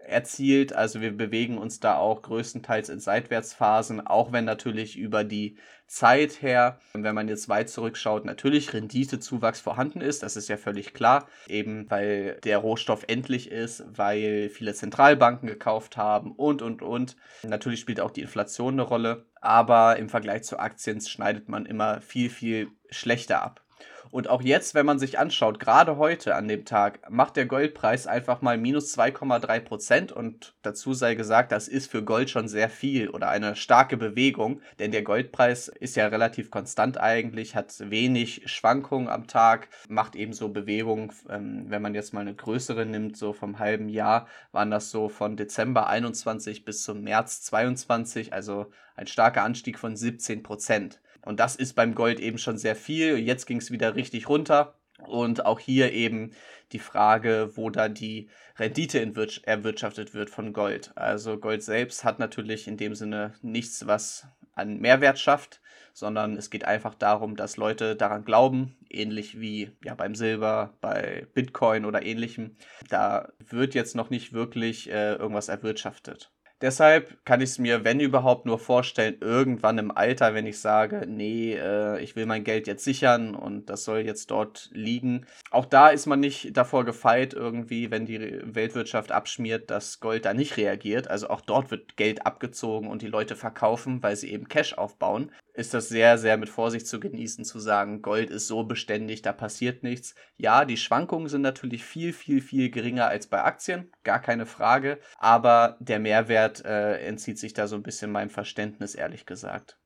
erzielt. 0.05 0.73
Also 0.73 1.01
wir 1.01 1.17
bewegen 1.17 1.59
uns 1.59 1.81
da 1.81 1.97
auch 1.97 2.23
größtenteils 2.23 2.89
in 2.89 3.01
Seitwärtsphasen, 3.01 4.07
auch 4.07 4.33
wenn 4.33 4.45
natürlich 4.45 4.97
über 4.97 5.25
die 5.25 5.57
Zeit 5.87 6.41
her, 6.41 6.79
wenn 6.93 7.17
man 7.17 7.29
jetzt 7.29 7.49
weit 7.49 7.69
zurückschaut, 7.69 8.25
natürlich 8.25 8.73
Renditezuwachs 8.73 9.61
vorhanden 9.61 10.01
ist. 10.01 10.23
Das 10.23 10.37
ist 10.37 10.49
ja 10.49 10.57
völlig 10.57 10.95
klar, 10.95 11.27
eben 11.49 11.91
weil 11.91 12.39
der 12.45 12.59
Rohstoff 12.59 13.05
endlich 13.09 13.51
ist, 13.51 13.83
weil 13.89 14.51
viele 14.51 14.73
Zentralbanken 14.73 15.49
gekauft 15.49 15.97
haben 15.97 16.33
und, 16.33 16.63
und, 16.63 16.83
und. 16.83 17.17
Natürlich 17.43 17.81
spielt 17.81 18.01
auch 18.01 18.13
die 18.13 18.23
Inflation 18.23 18.75
eine 18.75 18.83
Rolle, 18.83 19.27
aber 19.41 19.97
im 19.97 20.09
Vergleich 20.09 20.45
zu 20.45 20.61
Aktien 20.61 21.01
schneidet 21.01 21.49
man 21.49 21.67
immer 21.67 22.01
viel, 22.01 22.31
viel 22.31 22.69
schlechter 22.91 23.43
ab. 23.43 23.65
Und 24.11 24.29
auch 24.29 24.43
jetzt, 24.43 24.75
wenn 24.75 24.87
man 24.87 24.99
sich 24.99 25.19
anschaut, 25.21 25.61
gerade 25.61 25.97
heute 25.97 26.35
an 26.35 26.49
dem 26.49 26.65
Tag, 26.65 27.09
macht 27.11 27.37
der 27.37 27.47
Goldpreis 27.47 28.09
einfach 28.09 28.43
mal 28.43 28.59
minus 28.59 28.97
2,3 28.99 29.61
Prozent. 29.61 30.13
Und 30.13 30.55
dazu 30.63 30.95
sei 30.95 31.15
gesagt, 31.15 31.53
das 31.53 31.69
ist 31.69 31.91
für 31.91 32.03
Gold 32.03 32.29
schon 32.29 32.49
sehr 32.49 32.69
viel 32.69 33.09
oder 33.09 33.29
eine 33.29 33.55
starke 33.55 33.97
Bewegung, 33.97 34.61
denn 34.81 34.91
der 34.91 35.03
Goldpreis 35.03 35.69
ist 35.69 35.95
ja 35.95 36.09
relativ 36.09 36.51
konstant 36.51 36.99
eigentlich, 36.99 37.55
hat 37.55 37.73
wenig 37.91 38.43
Schwankungen 38.47 39.09
am 39.09 39.29
Tag, 39.29 39.69
macht 39.89 40.17
eben 40.17 40.33
so 40.33 40.49
Bewegungen, 40.49 41.13
ähm, 41.29 41.67
wenn 41.69 41.83
man 41.83 41.95
jetzt 41.95 42.13
mal 42.13 42.21
eine 42.21 42.35
größere 42.35 42.87
nimmt, 42.87 43.17
so 43.17 43.33
vom 43.33 43.61
halben 43.61 43.89
Jahr, 43.89 44.27
waren 44.51 44.73
das 44.73 44.91
so 44.91 45.09
von 45.09 45.37
Dezember 45.37 45.87
21 45.87 46.65
bis 46.65 46.83
zum 46.83 47.03
März 47.03 47.43
22, 47.43 48.33
also 48.33 48.67
ein 48.97 49.07
starker 49.07 49.45
Anstieg 49.45 49.79
von 49.79 49.97
17 49.97 50.43
Prozent. 50.43 51.01
Und 51.25 51.41
das 51.41 51.57
ist 51.57 51.75
beim 51.75 51.95
Gold 51.95 52.21
eben 52.21 52.39
schon 52.39 52.59
sehr 52.59 52.77
viel. 52.77 53.19
Jetzt 53.19 53.47
ging 53.47 53.59
es 53.59 53.71
wieder 53.71 53.95
richtig 53.95 54.29
runter. 54.29 54.75
Und 55.07 55.47
auch 55.47 55.59
hier 55.59 55.93
eben 55.93 56.33
die 56.73 56.79
Frage, 56.79 57.53
wo 57.55 57.71
da 57.71 57.89
die 57.89 58.29
Rendite 58.59 59.01
erwirtschaftet 59.45 60.15
wird 60.15 60.31
von 60.31 60.53
Gold. 60.53 60.93
Also 60.95 61.39
Gold 61.39 61.63
selbst 61.63 62.05
hat 62.05 62.19
natürlich 62.19 62.69
in 62.69 62.77
dem 62.77 62.95
Sinne 62.95 63.33
nichts, 63.43 63.87
was 63.87 64.27
an 64.55 64.79
Mehrwert 64.79 65.19
schafft, 65.19 65.61
sondern 65.93 66.37
es 66.37 66.51
geht 66.51 66.65
einfach 66.65 66.95
darum, 66.95 67.37
dass 67.37 67.57
Leute 67.57 67.97
daran 67.97 68.25
glauben, 68.25 68.77
ähnlich 68.91 69.41
wie 69.41 69.73
ja 69.85 69.95
beim 69.95 70.15
Silber, 70.15 70.75
bei 70.81 71.27
Bitcoin 71.35 71.85
oder 71.85 72.03
ähnlichem. 72.03 72.57
Da 72.89 73.33
wird 73.39 73.75
jetzt 73.75 73.97
noch 73.97 74.11
nicht 74.11 74.33
wirklich 74.33 74.91
äh, 74.91 75.15
irgendwas 75.15 75.49
erwirtschaftet. 75.49 76.31
Deshalb 76.61 77.25
kann 77.25 77.41
ich 77.41 77.51
es 77.51 77.59
mir, 77.59 77.85
wenn 77.85 78.01
überhaupt, 78.01 78.45
nur 78.45 78.59
vorstellen, 78.59 79.17
irgendwann 79.21 79.79
im 79.79 79.91
Alter, 79.91 80.35
wenn 80.35 80.47
ich 80.47 80.61
sage, 80.61 81.07
nee, 81.07 81.55
äh, 81.55 82.01
ich 82.03 82.17
will 82.17 82.27
mein 82.27 82.45
Geld 82.45 82.67
jetzt 82.67 82.85
sichern 82.85 83.35
und 83.35 83.71
das 83.71 83.85
soll 83.85 84.01
jetzt 84.01 84.31
dort 84.31 84.69
liegen. 84.73 85.27
Auch 85.51 85.65
da 85.65 85.89
ist 85.89 86.07
man 86.07 86.21
nicht 86.21 86.57
davor 86.57 86.85
gefeit, 86.85 87.33
irgendwie, 87.33 87.91
wenn 87.91 88.05
die 88.05 88.41
Weltwirtschaft 88.45 89.11
abschmiert, 89.11 89.71
dass 89.71 90.01
Gold 90.01 90.27
da 90.27 90.35
nicht 90.35 90.57
reagiert. 90.59 91.09
Also 91.09 91.31
auch 91.31 91.41
dort 91.41 91.71
wird 91.71 91.97
Geld 91.97 92.27
abgezogen 92.27 92.89
und 92.89 93.03
die 93.03 93.09
Leute 93.09 93.37
verkaufen, 93.37 94.03
weil 94.03 94.17
sie 94.17 94.31
eben 94.31 94.49
Cash 94.49 94.75
aufbauen 94.75 95.31
ist 95.61 95.75
das 95.75 95.89
sehr, 95.89 96.19
sehr 96.19 96.37
mit 96.37 96.49
Vorsicht 96.49 96.87
zu 96.87 96.99
genießen, 96.99 97.45
zu 97.45 97.59
sagen, 97.59 98.03
Gold 98.03 98.31
ist 98.31 98.47
so 98.47 98.65
beständig, 98.65 99.23
da 99.23 99.33
passiert 99.33 99.83
nichts. 99.83 100.15
Ja, 100.37 100.65
die 100.65 100.77
Schwankungen 100.77 101.29
sind 101.29 101.43
natürlich 101.43 101.85
viel, 101.85 102.13
viel, 102.13 102.41
viel 102.41 102.71
geringer 102.71 103.09
als 103.09 103.27
bei 103.27 103.43
Aktien, 103.43 103.93
gar 104.03 104.21
keine 104.21 104.47
Frage, 104.47 104.99
aber 105.19 105.77
der 105.81 105.99
Mehrwert 105.99 106.50
äh, 106.59 106.99
entzieht 107.07 107.39
sich 107.39 107.53
da 107.53 107.67
so 107.67 107.77
ein 107.77 107.83
bisschen 107.83 108.11
meinem 108.11 108.31
Verständnis, 108.31 108.95
ehrlich 108.95 109.27
gesagt. 109.27 109.79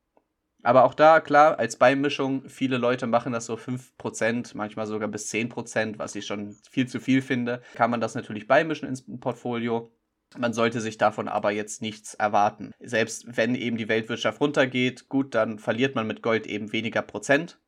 Aber 0.65 0.83
auch 0.83 0.95
da, 0.95 1.19
klar, 1.19 1.59
als 1.59 1.75
Beimischung, 1.77 2.49
viele 2.49 2.77
Leute 2.77 3.05
machen 3.05 3.33
das 3.33 3.45
so 3.45 3.53
5%, 3.53 4.57
manchmal 4.57 4.87
sogar 4.87 5.07
bis 5.07 5.31
10%, 5.31 5.99
was 5.99 6.15
ich 6.15 6.25
schon 6.25 6.57
viel 6.71 6.87
zu 6.87 6.99
viel 6.99 7.21
finde. 7.21 7.61
Kann 7.75 7.91
man 7.91 8.01
das 8.01 8.15
natürlich 8.15 8.47
beimischen 8.47 8.87
ins 8.87 9.05
Portfolio. 9.19 9.91
Man 10.35 10.53
sollte 10.53 10.81
sich 10.81 10.97
davon 10.97 11.27
aber 11.27 11.51
jetzt 11.51 11.83
nichts 11.83 12.15
erwarten. 12.15 12.71
Selbst 12.79 13.37
wenn 13.37 13.53
eben 13.53 13.77
die 13.77 13.89
Weltwirtschaft 13.89 14.41
runtergeht, 14.41 15.07
gut, 15.07 15.35
dann 15.35 15.59
verliert 15.59 15.93
man 15.93 16.07
mit 16.07 16.23
Gold 16.23 16.47
eben 16.47 16.71
weniger 16.73 17.03
Prozent. 17.03 17.59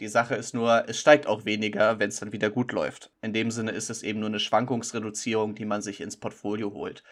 Die 0.00 0.08
Sache 0.08 0.34
ist 0.34 0.54
nur, 0.54 0.88
es 0.88 0.98
steigt 0.98 1.26
auch 1.26 1.44
weniger, 1.44 1.98
wenn 1.98 2.08
es 2.08 2.18
dann 2.18 2.32
wieder 2.32 2.50
gut 2.50 2.72
läuft. 2.72 3.12
In 3.22 3.32
dem 3.32 3.50
Sinne 3.50 3.70
ist 3.70 3.90
es 3.90 4.02
eben 4.02 4.18
nur 4.18 4.30
eine 4.30 4.40
Schwankungsreduzierung, 4.40 5.54
die 5.54 5.66
man 5.66 5.82
sich 5.82 6.00
ins 6.00 6.18
Portfolio 6.18 6.72
holt. 6.72 7.04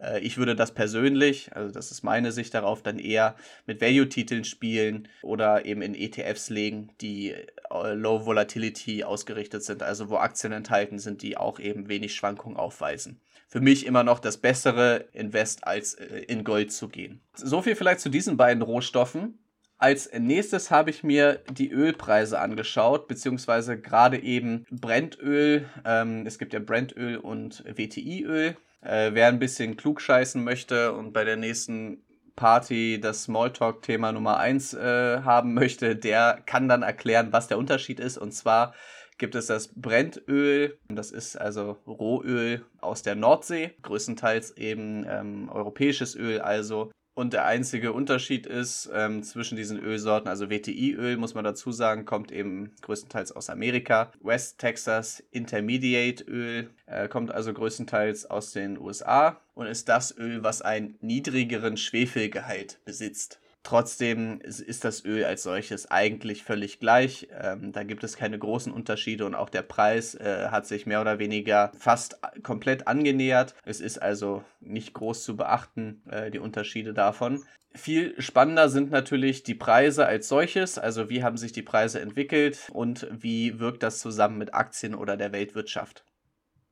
Äh, 0.00 0.20
ich 0.20 0.36
würde 0.36 0.56
das 0.56 0.72
persönlich, 0.72 1.54
also 1.54 1.72
das 1.72 1.90
ist 1.90 2.02
meine 2.02 2.32
Sicht 2.32 2.54
darauf, 2.54 2.82
dann 2.82 2.98
eher 2.98 3.36
mit 3.66 3.80
Value-Titeln 3.80 4.44
spielen 4.44 5.08
oder 5.22 5.64
eben 5.64 5.82
in 5.82 5.94
ETFs 5.94 6.50
legen, 6.50 6.92
die 7.00 7.32
äh, 7.32 7.92
Low 7.94 8.26
Volatility 8.26 9.04
ausgerichtet 9.04 9.64
sind, 9.64 9.82
also 9.82 10.08
wo 10.08 10.16
Aktien 10.16 10.52
enthalten 10.52 10.98
sind, 10.98 11.22
die 11.22 11.36
auch 11.36 11.58
eben 11.58 11.88
wenig 11.88 12.14
Schwankungen 12.14 12.56
aufweisen. 12.56 13.20
Für 13.48 13.60
mich 13.60 13.86
immer 13.86 14.02
noch 14.02 14.18
das 14.18 14.38
bessere 14.38 15.08
Invest 15.12 15.66
als 15.66 15.94
äh, 15.94 16.18
in 16.28 16.44
Gold 16.44 16.72
zu 16.72 16.88
gehen. 16.88 17.20
So 17.34 17.62
viel 17.62 17.76
vielleicht 17.76 18.00
zu 18.00 18.08
diesen 18.08 18.36
beiden 18.36 18.62
Rohstoffen. 18.62 19.38
Als 19.78 20.10
nächstes 20.10 20.70
habe 20.70 20.88
ich 20.88 21.04
mir 21.04 21.42
die 21.50 21.70
Ölpreise 21.70 22.40
angeschaut, 22.40 23.08
beziehungsweise 23.08 23.78
gerade 23.78 24.18
eben 24.18 24.64
Brennöl. 24.70 25.68
Ähm, 25.84 26.24
es 26.26 26.38
gibt 26.38 26.54
ja 26.54 26.60
Brennöl 26.60 27.18
und 27.18 27.62
WTI-Öl. 27.66 28.56
Äh, 28.86 29.14
wer 29.14 29.26
ein 29.28 29.40
bisschen 29.40 29.76
klugscheißen 29.76 30.42
möchte 30.44 30.92
und 30.92 31.12
bei 31.12 31.24
der 31.24 31.36
nächsten 31.36 32.02
Party 32.36 33.00
das 33.00 33.24
Smalltalk-Thema 33.24 34.12
Nummer 34.12 34.36
1 34.36 34.74
äh, 34.74 35.22
haben 35.22 35.54
möchte, 35.54 35.96
der 35.96 36.42
kann 36.46 36.68
dann 36.68 36.82
erklären, 36.82 37.32
was 37.32 37.48
der 37.48 37.58
Unterschied 37.58 37.98
ist. 37.98 38.16
Und 38.16 38.32
zwar 38.32 38.74
gibt 39.18 39.34
es 39.34 39.46
das 39.46 39.72
Brennöl, 39.74 40.78
das 40.88 41.10
ist 41.10 41.36
also 41.36 41.78
Rohöl 41.86 42.64
aus 42.80 43.02
der 43.02 43.16
Nordsee, 43.16 43.74
größtenteils 43.82 44.56
eben 44.56 45.04
ähm, 45.08 45.48
europäisches 45.48 46.14
Öl, 46.14 46.40
also 46.40 46.92
und 47.16 47.32
der 47.32 47.46
einzige 47.46 47.94
Unterschied 47.94 48.46
ist 48.46 48.90
ähm, 48.92 49.22
zwischen 49.22 49.56
diesen 49.56 49.78
Ölsorten, 49.78 50.28
also 50.28 50.50
WTI-Öl, 50.50 51.16
muss 51.16 51.34
man 51.34 51.44
dazu 51.44 51.72
sagen, 51.72 52.04
kommt 52.04 52.30
eben 52.30 52.72
größtenteils 52.82 53.32
aus 53.32 53.48
Amerika. 53.48 54.12
West 54.20 54.58
Texas 54.58 55.24
Intermediate 55.30 56.22
Öl 56.24 56.68
äh, 56.84 57.08
kommt 57.08 57.32
also 57.32 57.54
größtenteils 57.54 58.26
aus 58.26 58.52
den 58.52 58.78
USA 58.78 59.40
und 59.54 59.66
ist 59.66 59.88
das 59.88 60.14
Öl, 60.18 60.44
was 60.44 60.60
einen 60.60 60.98
niedrigeren 61.00 61.78
Schwefelgehalt 61.78 62.80
besitzt. 62.84 63.40
Trotzdem 63.66 64.38
ist 64.42 64.84
das 64.84 65.04
Öl 65.04 65.24
als 65.24 65.42
solches 65.42 65.90
eigentlich 65.90 66.44
völlig 66.44 66.78
gleich. 66.78 67.26
Ähm, 67.36 67.72
da 67.72 67.82
gibt 67.82 68.04
es 68.04 68.16
keine 68.16 68.38
großen 68.38 68.72
Unterschiede 68.72 69.26
und 69.26 69.34
auch 69.34 69.50
der 69.50 69.62
Preis 69.62 70.14
äh, 70.14 70.50
hat 70.52 70.68
sich 70.68 70.86
mehr 70.86 71.00
oder 71.00 71.18
weniger 71.18 71.72
fast 71.76 72.20
komplett 72.44 72.86
angenähert. 72.86 73.56
Es 73.64 73.80
ist 73.80 74.00
also 74.00 74.44
nicht 74.60 74.94
groß 74.94 75.24
zu 75.24 75.36
beachten, 75.36 76.00
äh, 76.08 76.30
die 76.30 76.38
Unterschiede 76.38 76.94
davon. 76.94 77.42
Viel 77.74 78.14
spannender 78.22 78.68
sind 78.68 78.92
natürlich 78.92 79.42
die 79.42 79.56
Preise 79.56 80.06
als 80.06 80.28
solches, 80.28 80.78
also 80.78 81.10
wie 81.10 81.24
haben 81.24 81.36
sich 81.36 81.50
die 81.50 81.62
Preise 81.62 81.98
entwickelt 82.00 82.68
und 82.72 83.08
wie 83.10 83.58
wirkt 83.58 83.82
das 83.82 83.98
zusammen 83.98 84.38
mit 84.38 84.54
Aktien 84.54 84.94
oder 84.94 85.16
der 85.16 85.32
Weltwirtschaft. 85.32 86.04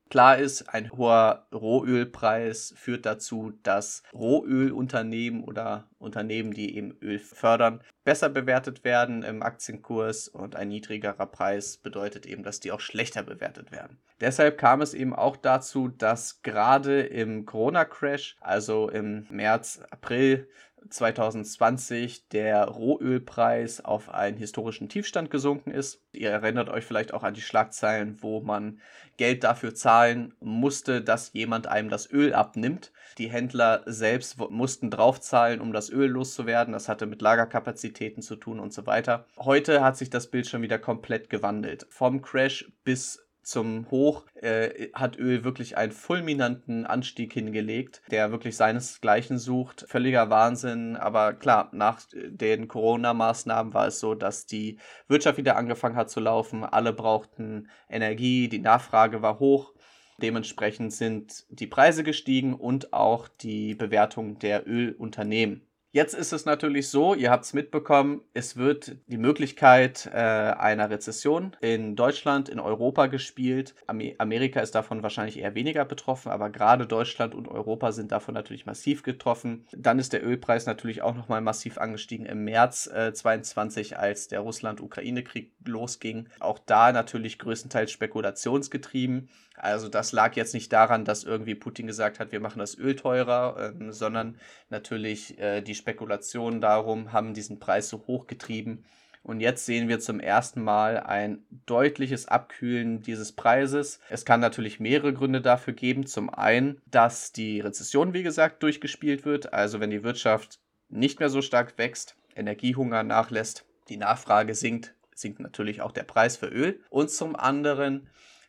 Klar 0.09 0.37
ist, 0.37 0.69
ein 0.73 0.91
hoher 0.91 1.47
Rohölpreis 1.51 2.73
führt 2.77 3.05
dazu, 3.05 3.53
dass 3.63 4.03
Rohölunternehmen 4.13 5.43
oder 5.43 5.89
Unternehmen, 5.97 6.51
die 6.51 6.77
eben 6.77 6.95
Öl 7.01 7.17
fördern, 7.17 7.81
besser 8.03 8.29
bewertet 8.29 8.83
werden 8.83 9.23
im 9.23 9.41
Aktienkurs 9.41 10.27
und 10.27 10.55
ein 10.55 10.67
niedrigerer 10.67 11.25
Preis 11.25 11.77
bedeutet 11.77 12.27
eben, 12.27 12.43
dass 12.43 12.59
die 12.59 12.71
auch 12.71 12.81
schlechter 12.81 13.23
bewertet 13.23 13.71
werden. 13.71 13.97
Deshalb 14.21 14.57
kam 14.57 14.81
es 14.81 14.93
eben 14.93 15.13
auch 15.13 15.35
dazu, 15.35 15.89
dass 15.89 16.41
gerade 16.43 17.01
im 17.01 17.45
Corona-Crash, 17.45 18.37
also 18.39 18.89
im 18.89 19.25
März, 19.29 19.81
April 19.89 20.47
2020 20.89 22.29
der 22.29 22.65
Rohölpreis 22.65 23.83
auf 23.83 24.09
einen 24.09 24.37
historischen 24.37 24.89
Tiefstand 24.89 25.31
gesunken 25.31 25.71
ist. 25.71 26.01
Ihr 26.11 26.29
erinnert 26.29 26.69
euch 26.69 26.85
vielleicht 26.85 27.13
auch 27.13 27.23
an 27.23 27.33
die 27.33 27.41
Schlagzeilen, 27.41 28.21
wo 28.21 28.41
man 28.41 28.79
Geld 29.17 29.43
dafür 29.43 29.73
zahlen 29.73 30.33
musste, 30.39 31.01
dass 31.01 31.33
jemand 31.33 31.67
einem 31.67 31.89
das 31.89 32.11
Öl 32.11 32.33
abnimmt. 32.33 32.91
Die 33.17 33.29
Händler 33.29 33.83
selbst 33.85 34.37
mussten 34.37 34.89
draufzahlen, 34.91 35.61
um 35.61 35.73
das 35.73 35.89
Öl 35.89 36.09
loszuwerden. 36.09 36.73
Das 36.73 36.89
hatte 36.89 37.05
mit 37.05 37.21
Lagerkapazitäten 37.21 38.21
zu 38.21 38.35
tun 38.35 38.59
und 38.59 38.73
so 38.73 38.85
weiter. 38.85 39.25
Heute 39.37 39.83
hat 39.83 39.97
sich 39.97 40.09
das 40.09 40.27
Bild 40.27 40.47
schon 40.47 40.61
wieder 40.61 40.79
komplett 40.79 41.29
gewandelt. 41.29 41.85
Vom 41.89 42.21
Crash 42.21 42.71
bis 42.83 43.24
zum 43.45 43.89
Hoch 43.91 44.25
äh, 44.41 44.89
hat 44.93 45.17
Öl 45.17 45.43
wirklich 45.43 45.77
einen 45.77 45.91
fulminanten 45.91 46.85
Anstieg 46.85 47.31
hingelegt, 47.31 48.01
der 48.09 48.31
wirklich 48.31 48.57
seinesgleichen 48.57 49.37
sucht. 49.37 49.85
Völliger 49.87 50.29
Wahnsinn, 50.29 50.95
aber 50.95 51.33
klar, 51.33 51.69
nach 51.71 52.01
den 52.13 52.67
Corona-Maßnahmen 52.67 53.73
war 53.73 53.87
es 53.87 53.99
so, 53.99 54.15
dass 54.15 54.47
die 54.47 54.79
Wirtschaft 55.07 55.37
wieder 55.37 55.57
angefangen 55.57 55.95
hat 55.95 56.09
zu 56.09 56.19
laufen. 56.19 56.63
Alle 56.63 56.91
brauchten 56.91 57.69
Energie, 57.89 58.49
die 58.49 58.59
Nachfrage 58.59 59.21
war 59.21 59.39
hoch. 59.39 59.73
Dementsprechend 60.21 60.93
sind 60.93 61.45
die 61.49 61.67
Preise 61.67 62.03
gestiegen 62.03 62.53
und 62.53 62.93
auch 62.93 63.27
die 63.27 63.75
Bewertung 63.75 64.39
der 64.39 64.67
Ölunternehmen. 64.67 65.67
Jetzt 65.95 66.13
ist 66.13 66.33
es 66.33 66.43
natürlich 66.43 66.89
so, 66.89 67.13
ihr 67.13 67.31
habt 67.31 67.45
es 67.45 67.53
mitbekommen, 67.53 68.19
es 68.33 68.57
wird 68.57 68.97
die 69.07 69.17
Möglichkeit 69.17 70.09
äh, 70.11 70.17
einer 70.17 70.89
Rezession 70.89 71.55
in 71.61 71.95
Deutschland, 71.95 72.49
in 72.49 72.59
Europa 72.59 73.05
gespielt. 73.05 73.75
Amerika 73.87 74.59
ist 74.59 74.75
davon 74.75 75.03
wahrscheinlich 75.03 75.39
eher 75.39 75.55
weniger 75.55 75.85
betroffen, 75.85 76.33
aber 76.33 76.49
gerade 76.49 76.85
Deutschland 76.85 77.33
und 77.33 77.47
Europa 77.47 77.93
sind 77.93 78.11
davon 78.11 78.33
natürlich 78.33 78.65
massiv 78.65 79.03
getroffen. 79.03 79.67
Dann 79.71 79.97
ist 79.97 80.11
der 80.11 80.21
Ölpreis 80.25 80.65
natürlich 80.65 81.01
auch 81.01 81.15
nochmal 81.15 81.39
massiv 81.39 81.77
angestiegen 81.77 82.25
im 82.25 82.43
März 82.43 82.87
äh, 82.87 83.13
22, 83.13 83.97
als 83.97 84.27
der 84.27 84.41
Russland-Ukraine-Krieg 84.41 85.53
losging. 85.63 86.27
Auch 86.41 86.59
da 86.59 86.91
natürlich 86.91 87.39
größtenteils 87.39 87.89
spekulationsgetrieben. 87.89 89.29
Also 89.57 89.89
das 89.89 90.11
lag 90.11 90.35
jetzt 90.35 90.53
nicht 90.53 90.71
daran, 90.73 91.05
dass 91.05 91.23
irgendwie 91.23 91.55
Putin 91.55 91.87
gesagt 91.87 92.19
hat, 92.19 92.31
wir 92.31 92.39
machen 92.39 92.59
das 92.59 92.77
Öl 92.77 92.95
teurer, 92.95 93.73
ähm, 93.73 93.91
sondern 93.91 94.37
natürlich 94.69 95.39
äh, 95.39 95.61
die 95.61 95.75
Spekulationen 95.75 96.61
darum 96.61 97.13
haben 97.13 97.33
diesen 97.33 97.59
Preis 97.59 97.89
so 97.89 98.05
hoch 98.07 98.27
getrieben. 98.27 98.85
Und 99.25 99.39
jetzt 99.39 99.65
sehen 99.65 99.89
wir 99.89 99.99
zum 99.99 100.19
ersten 100.19 100.61
Mal 100.61 100.99
ein 100.99 101.43
deutliches 101.65 102.27
Abkühlen 102.27 103.01
dieses 103.01 103.31
Preises. 103.31 103.99
Es 104.07 104.23
kann 104.23 104.39
natürlich 104.39 104.79
mehrere 104.79 105.13
Gründe 105.13 105.41
dafür 105.41 105.73
geben. 105.73 106.05
Zum 106.05 106.29
einen, 106.29 106.79
dass 106.85 107.31
die 107.31 107.59
Rezession, 107.59 108.13
wie 108.13 108.21
gesagt, 108.21 108.61
durchgespielt 108.61 109.25
wird. 109.25 109.51
Also 109.51 109.79
wenn 109.79 109.89
die 109.89 110.03
Wirtschaft 110.03 110.59
nicht 110.89 111.19
mehr 111.19 111.29
so 111.29 111.41
stark 111.41 111.75
wächst, 111.79 112.15
Energiehunger 112.35 113.01
nachlässt, 113.01 113.65
die 113.89 113.97
Nachfrage 113.97 114.53
sinkt, 114.53 114.93
sinkt 115.15 115.39
natürlich 115.39 115.81
auch 115.81 115.91
der 115.91 116.03
Preis 116.03 116.37
für 116.37 116.47
Öl. 116.47 116.79
Und 116.91 117.09
zum 117.09 117.35
anderen, 117.35 118.07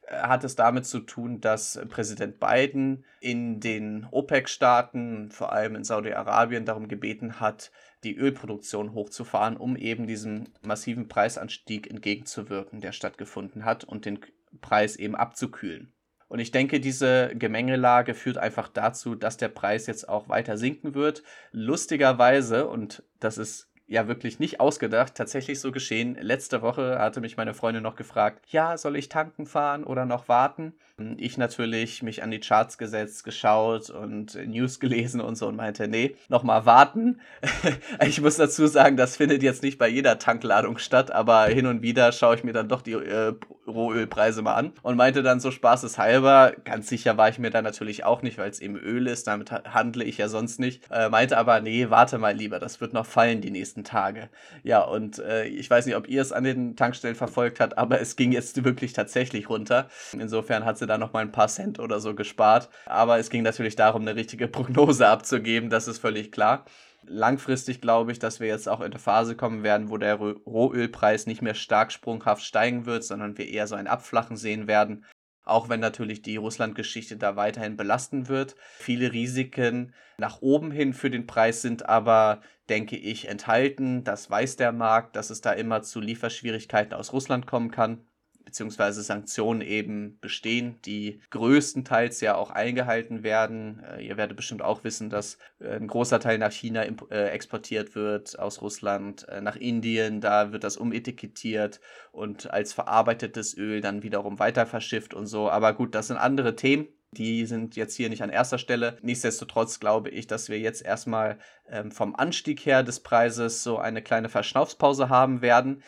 hat 0.09 0.45
es 0.45 0.55
damit 0.55 0.87
zu 0.87 1.01
tun, 1.01 1.41
dass 1.41 1.81
Präsident 1.89 2.39
Biden 2.39 3.05
in 3.21 3.61
den 3.61 4.07
OPEC-Staaten, 4.11 5.31
vor 5.31 5.53
allem 5.53 5.75
in 5.75 5.85
Saudi-Arabien, 5.85 6.65
darum 6.65 6.89
gebeten 6.89 7.41
hat, 7.41 7.73
die 8.05 8.17
Ölproduktion 8.17 8.93
hochzufahren, 8.93 9.57
um 9.57 9.77
eben 9.77 10.07
diesem 10.07 10.45
massiven 10.63 11.09
Preisanstieg 11.09 11.91
entgegenzuwirken, 11.91 12.81
der 12.81 12.93
stattgefunden 12.93 13.65
hat 13.65 13.85
und 13.85 14.05
den 14.05 14.21
Preis 14.61 14.97
eben 14.97 15.17
abzukühlen. 15.17 15.93
Und 16.29 16.41
ich 16.41 16.51
denke, 16.51 16.81
diese 16.81 17.33
Gemengelage 17.35 18.15
führt 18.15 18.39
einfach 18.39 18.69
dazu, 18.69 19.15
dass 19.15 19.37
der 19.37 19.49
Preis 19.49 19.87
jetzt 19.87 20.09
auch 20.09 20.29
weiter 20.29 20.57
sinken 20.57 20.95
wird. 20.95 21.23
Lustigerweise, 21.53 22.69
und 22.69 23.05
das 23.21 23.39
ist 23.39 23.71
ja 23.87 24.09
wirklich 24.09 24.39
nicht 24.39 24.61
ausgedacht, 24.61 25.15
tatsächlich 25.15 25.61
so 25.61 25.73
geschehen. 25.73 26.17
Letzte 26.21 26.63
Woche 26.63 26.99
hatte 26.99 27.21
mich 27.21 27.37
meine 27.37 27.55
Freundin 27.55 27.83
noch 27.83 27.97
gefragt, 27.97 28.47
ja, 28.49 28.77
soll 28.77 28.97
ich 28.97 29.09
tanken 29.09 29.47
fahren 29.47 29.85
oder 29.85 30.05
noch 30.07 30.29
warten? 30.29 30.75
Ich 31.19 31.37
natürlich 31.37 32.03
mich 32.03 32.23
an 32.23 32.31
die 32.31 32.41
Charts 32.41 32.79
gesetzt, 32.79 33.23
geschaut 33.23 33.91
und 33.91 34.35
News 34.47 34.81
gelesen 34.81 35.21
und 35.21 35.37
so 35.37 35.47
und 35.47 35.55
meinte, 35.55 35.89
nee, 35.89 36.17
nochmal 36.31 36.65
warten. 36.65 37.21
ich 38.07 38.19
muss 38.23 38.37
dazu 38.37 38.67
sagen, 38.67 38.97
das 38.97 39.15
findet 39.15 39.43
jetzt 39.43 39.63
nicht 39.63 39.77
bei 39.77 39.89
jeder 39.89 40.19
Tankladung 40.19 40.79
statt, 40.79 41.11
aber 41.11 41.49
hin 41.49 41.67
und 41.67 41.83
wieder 41.83 42.13
schaue 42.13 42.37
ich 42.37 42.45
mir 42.45 42.55
dann 42.55 42.71
doch 42.71 42.81
die 42.81 42.93
äh, 42.93 43.35
Rohölpreise 43.67 44.41
mal 44.41 44.55
an 44.55 44.73
und 44.83 44.97
meinte 44.97 45.23
dann 45.23 45.39
so 45.39 45.51
spaßeshalber, 45.51 46.55
ganz 46.65 46.89
sicher 46.89 47.19
war 47.19 47.29
ich 47.29 47.39
mir 47.39 47.51
da 47.51 47.61
natürlich 47.61 48.05
auch 48.05 48.23
nicht, 48.23 48.39
weil 48.39 48.49
es 48.49 48.61
eben 48.61 48.77
Öl 48.77 49.07
ist, 49.07 49.27
damit 49.27 49.51
handle 49.51 50.03
ich 50.03 50.17
ja 50.17 50.29
sonst 50.29 50.59
nicht, 50.61 50.83
äh, 50.91 51.11
meinte 51.11 51.37
aber, 51.37 51.61
nee, 51.61 51.91
warte 51.91 52.17
mal 52.17 52.35
lieber, 52.35 52.59
das 52.59 52.81
wird 52.81 52.95
noch 52.95 53.05
fallen 53.05 53.43
die 53.43 53.51
nächsten 53.51 53.85
Tage. 53.85 54.31
Ja, 54.63 54.81
und 54.81 55.19
äh, 55.19 55.45
ich 55.45 55.69
weiß 55.69 55.85
nicht, 55.85 55.97
ob 55.97 56.09
ihr 56.09 56.23
es 56.23 56.33
an 56.33 56.45
den 56.45 56.75
Tankstellen 56.75 57.17
verfolgt 57.17 57.61
habt, 57.61 57.77
aber 57.77 58.01
es 58.01 58.17
ging 58.17 58.33
jetzt 58.33 58.65
wirklich 58.65 58.95
tatsächlich 58.95 59.51
runter. 59.51 59.89
Insofern 60.13 60.65
hat 60.65 60.79
sie 60.79 60.86
da 60.87 60.99
noch 60.99 61.13
mal 61.13 61.21
ein 61.21 61.33
paar 61.33 61.49
Cent 61.49 61.79
oder 61.79 62.01
so 62.01 62.15
gespart. 62.15 62.69
Aber 62.87 63.19
es 63.19 63.31
ging 63.31 63.43
natürlich 63.43 63.77
darum, 63.77 64.03
eine 64.03 64.17
richtige 64.17 64.49
Prognose 64.49 65.09
abzugeben, 65.09 65.71
das 65.71 65.89
ist 65.89 65.99
völlig 65.99 66.33
klar. 66.33 66.65
Langfristig 67.09 67.81
glaube 67.81 68.11
ich, 68.13 68.19
dass 68.19 68.41
wir 68.41 68.49
jetzt 68.49 68.69
auch 68.69 68.81
in 68.81 68.87
eine 68.87 68.99
Phase 68.99 69.37
kommen 69.37 69.63
werden, 69.63 69.91
wo 69.91 69.97
der 69.97 70.17
Rohölpreis 70.17 71.27
nicht 71.27 71.41
mehr 71.41 71.55
stark 71.55 71.93
sprunghaft 71.93 72.43
steigen 72.43 72.85
wird, 72.85 73.05
sondern 73.05 73.39
wir 73.39 73.49
eher 73.49 73.67
so 73.69 73.77
ein 73.77 73.87
Abflachen 73.87 74.37
sehen 74.37 74.67
werden. 74.67 75.05
auch 75.45 75.69
wenn 75.69 75.79
natürlich 75.79 76.23
die 76.23 76.37
Russland-Geschichte 76.37 77.17
da 77.17 77.37
weiterhin 77.37 77.77
belasten 77.77 78.27
wird. 78.29 78.57
Viele 78.79 79.13
Risiken 79.13 79.95
nach 80.19 80.43
oben 80.43 80.73
hin 80.73 80.93
für 80.93 81.09
den 81.09 81.29
Preis 81.29 81.63
sind 81.63 81.89
aber, 81.89 82.41
denke 82.69 82.97
ich, 82.97 83.29
enthalten. 83.29 84.03
Das 84.03 84.29
weiß 84.29 84.57
der 84.57 84.73
Markt, 84.73 85.15
dass 85.15 85.31
es 85.31 85.43
da 85.43 85.53
immer 85.53 85.83
zu 85.83 86.01
Lieferschwierigkeiten 86.01 86.95
aus 86.95 87.13
Russland 87.13 87.47
kommen 87.47 87.71
kann 87.71 88.05
beziehungsweise 88.47 89.03
Sanktionen 89.03 89.61
eben 89.61 90.19
bestehen, 90.21 90.81
die 90.87 91.21
größtenteils 91.31 92.23
ja 92.23 92.37
auch 92.37 92.51
eingehalten 92.51 93.23
werden. 93.23 93.83
Äh, 93.85 94.07
ihr 94.07 94.17
werdet 94.17 94.37
bestimmt 94.37 94.63
auch 94.63 94.85
wissen, 94.85 95.11
dass 95.11 95.37
äh, 95.59 95.77
ein 95.77 95.89
großer 95.89 96.21
Teil 96.21 96.39
nach 96.39 96.53
China 96.53 96.85
äh, 96.85 97.29
exportiert 97.31 97.95
wird 97.95 98.39
aus 98.39 98.63
Russland, 98.63 99.29
äh, 99.29 99.41
nach 99.43 99.57
Indien, 99.57 100.21
da 100.21 100.53
wird 100.53 100.65
das 100.65 100.77
umetikettiert 100.79 101.81
und 102.13 102.51
als 102.51 102.73
verarbeitetes 102.73 103.57
Öl 103.59 103.81
dann 103.81 104.03
wiederum 104.03 104.39
weiter 104.39 104.65
verschifft 104.65 105.13
und 105.13 105.27
so. 105.27 105.51
Aber 105.51 105.75
gut, 105.75 105.95
das 105.95 106.07
sind 106.07 106.17
andere 106.17 106.57
Themen. 106.57 106.87
Die 107.13 107.47
sind 107.47 107.77
jetzt 107.77 107.95
hier 107.95 108.09
nicht 108.11 108.23
an 108.23 108.31
erster 108.31 108.59
Stelle. 108.59 108.99
Nichtsdestotrotz 109.01 109.81
glaube 109.81 110.11
ich, 110.11 110.27
dass 110.27 110.49
wir 110.49 110.59
jetzt 110.59 110.83
erstmal 110.85 111.39
ähm, 111.69 111.91
vom 111.91 112.15
Anstieg 112.15 112.65
her 112.67 112.83
des 112.83 113.01
Preises 113.01 113.63
so 113.63 113.79
eine 113.79 114.03
kleine 114.03 114.29
Verschnaufspause 114.29 115.09
haben 115.09 115.41
werden. 115.41 115.83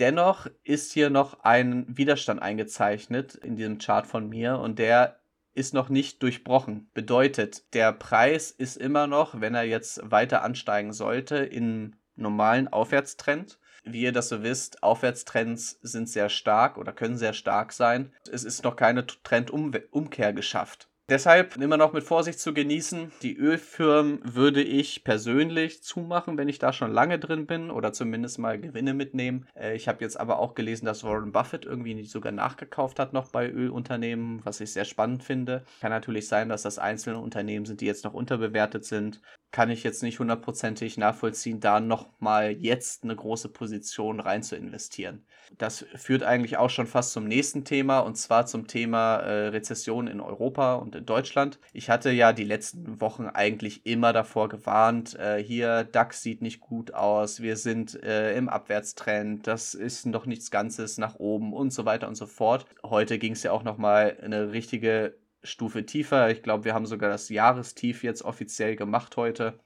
Dennoch 0.00 0.48
ist 0.64 0.92
hier 0.92 1.08
noch 1.08 1.40
ein 1.40 1.86
Widerstand 1.88 2.42
eingezeichnet 2.42 3.34
in 3.36 3.56
diesem 3.56 3.78
Chart 3.78 4.06
von 4.06 4.28
mir 4.28 4.58
und 4.58 4.78
der 4.78 5.20
ist 5.52 5.72
noch 5.72 5.88
nicht 5.88 6.22
durchbrochen. 6.22 6.90
Bedeutet, 6.94 7.72
der 7.74 7.92
Preis 7.92 8.50
ist 8.50 8.76
immer 8.76 9.06
noch, 9.06 9.40
wenn 9.40 9.54
er 9.54 9.62
jetzt 9.62 10.00
weiter 10.10 10.42
ansteigen 10.42 10.92
sollte, 10.92 11.36
im 11.36 11.94
normalen 12.16 12.68
Aufwärtstrend. 12.68 13.58
Wie 13.84 14.00
ihr 14.00 14.12
das 14.12 14.30
so 14.30 14.42
wisst, 14.42 14.82
Aufwärtstrends 14.82 15.78
sind 15.82 16.08
sehr 16.08 16.28
stark 16.28 16.78
oder 16.78 16.92
können 16.92 17.18
sehr 17.18 17.34
stark 17.34 17.72
sein. 17.72 18.12
Es 18.30 18.42
ist 18.42 18.64
noch 18.64 18.76
keine 18.76 19.06
Trendumkehr 19.06 20.32
geschafft. 20.32 20.88
Deshalb 21.10 21.58
immer 21.58 21.76
noch 21.76 21.92
mit 21.92 22.02
Vorsicht 22.02 22.40
zu 22.40 22.54
genießen. 22.54 23.12
Die 23.20 23.36
Ölfirmen 23.36 24.20
würde 24.24 24.62
ich 24.62 25.04
persönlich 25.04 25.82
zumachen, 25.82 26.38
wenn 26.38 26.48
ich 26.48 26.58
da 26.58 26.72
schon 26.72 26.92
lange 26.92 27.18
drin 27.18 27.46
bin 27.46 27.70
oder 27.70 27.92
zumindest 27.92 28.38
mal 28.38 28.58
Gewinne 28.58 28.94
mitnehmen. 28.94 29.46
Äh, 29.54 29.76
ich 29.76 29.86
habe 29.86 30.02
jetzt 30.02 30.18
aber 30.18 30.38
auch 30.38 30.54
gelesen, 30.54 30.86
dass 30.86 31.04
Warren 31.04 31.30
Buffett 31.30 31.66
irgendwie 31.66 32.04
sogar 32.04 32.32
nachgekauft 32.32 32.98
hat 32.98 33.12
noch 33.12 33.28
bei 33.30 33.50
Ölunternehmen, 33.50 34.40
was 34.46 34.62
ich 34.62 34.72
sehr 34.72 34.86
spannend 34.86 35.22
finde. 35.22 35.64
Kann 35.82 35.90
natürlich 35.90 36.26
sein, 36.26 36.48
dass 36.48 36.62
das 36.62 36.78
einzelne 36.78 37.18
Unternehmen 37.18 37.66
sind, 37.66 37.82
die 37.82 37.86
jetzt 37.86 38.04
noch 38.04 38.14
unterbewertet 38.14 38.86
sind 38.86 39.20
kann 39.54 39.70
ich 39.70 39.84
jetzt 39.84 40.02
nicht 40.02 40.18
hundertprozentig 40.18 40.98
nachvollziehen, 40.98 41.60
da 41.60 41.78
nochmal 41.78 42.50
jetzt 42.50 43.04
eine 43.04 43.14
große 43.14 43.50
Position 43.50 44.18
rein 44.18 44.42
zu 44.42 44.56
investieren. 44.56 45.24
Das 45.56 45.86
führt 45.94 46.24
eigentlich 46.24 46.56
auch 46.56 46.70
schon 46.70 46.88
fast 46.88 47.12
zum 47.12 47.28
nächsten 47.28 47.64
Thema 47.64 48.00
und 48.00 48.16
zwar 48.16 48.46
zum 48.46 48.66
Thema 48.66 49.18
äh, 49.18 49.46
Rezession 49.50 50.08
in 50.08 50.20
Europa 50.20 50.74
und 50.74 50.96
in 50.96 51.06
Deutschland. 51.06 51.60
Ich 51.72 51.88
hatte 51.88 52.10
ja 52.10 52.32
die 52.32 52.42
letzten 52.42 53.00
Wochen 53.00 53.28
eigentlich 53.28 53.86
immer 53.86 54.12
davor 54.12 54.48
gewarnt, 54.48 55.16
äh, 55.20 55.40
hier 55.40 55.84
DAX 55.84 56.20
sieht 56.20 56.42
nicht 56.42 56.58
gut 56.58 56.92
aus, 56.92 57.40
wir 57.40 57.56
sind 57.56 58.02
äh, 58.02 58.36
im 58.36 58.48
Abwärtstrend, 58.48 59.46
das 59.46 59.74
ist 59.74 60.04
noch 60.04 60.26
nichts 60.26 60.50
Ganzes 60.50 60.98
nach 60.98 61.20
oben 61.20 61.52
und 61.52 61.72
so 61.72 61.84
weiter 61.84 62.08
und 62.08 62.16
so 62.16 62.26
fort. 62.26 62.66
Heute 62.82 63.20
ging 63.20 63.34
es 63.34 63.44
ja 63.44 63.52
auch 63.52 63.62
nochmal 63.62 64.16
eine 64.20 64.50
richtige 64.50 65.14
Stufe 65.44 65.86
tiefer. 65.86 66.30
Ich 66.30 66.42
glaube, 66.42 66.64
wir 66.64 66.74
haben 66.74 66.86
sogar 66.86 67.10
das 67.10 67.28
Jahrestief 67.28 68.02
jetzt 68.02 68.22
offiziell 68.22 68.76
gemacht 68.76 69.16
heute. 69.16 69.60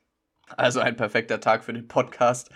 Also 0.57 0.81
ein 0.81 0.97
perfekter 0.97 1.41
Tag 1.41 1.65
für 1.65 1.73
den 1.73 1.89
Podcast. 1.89 2.51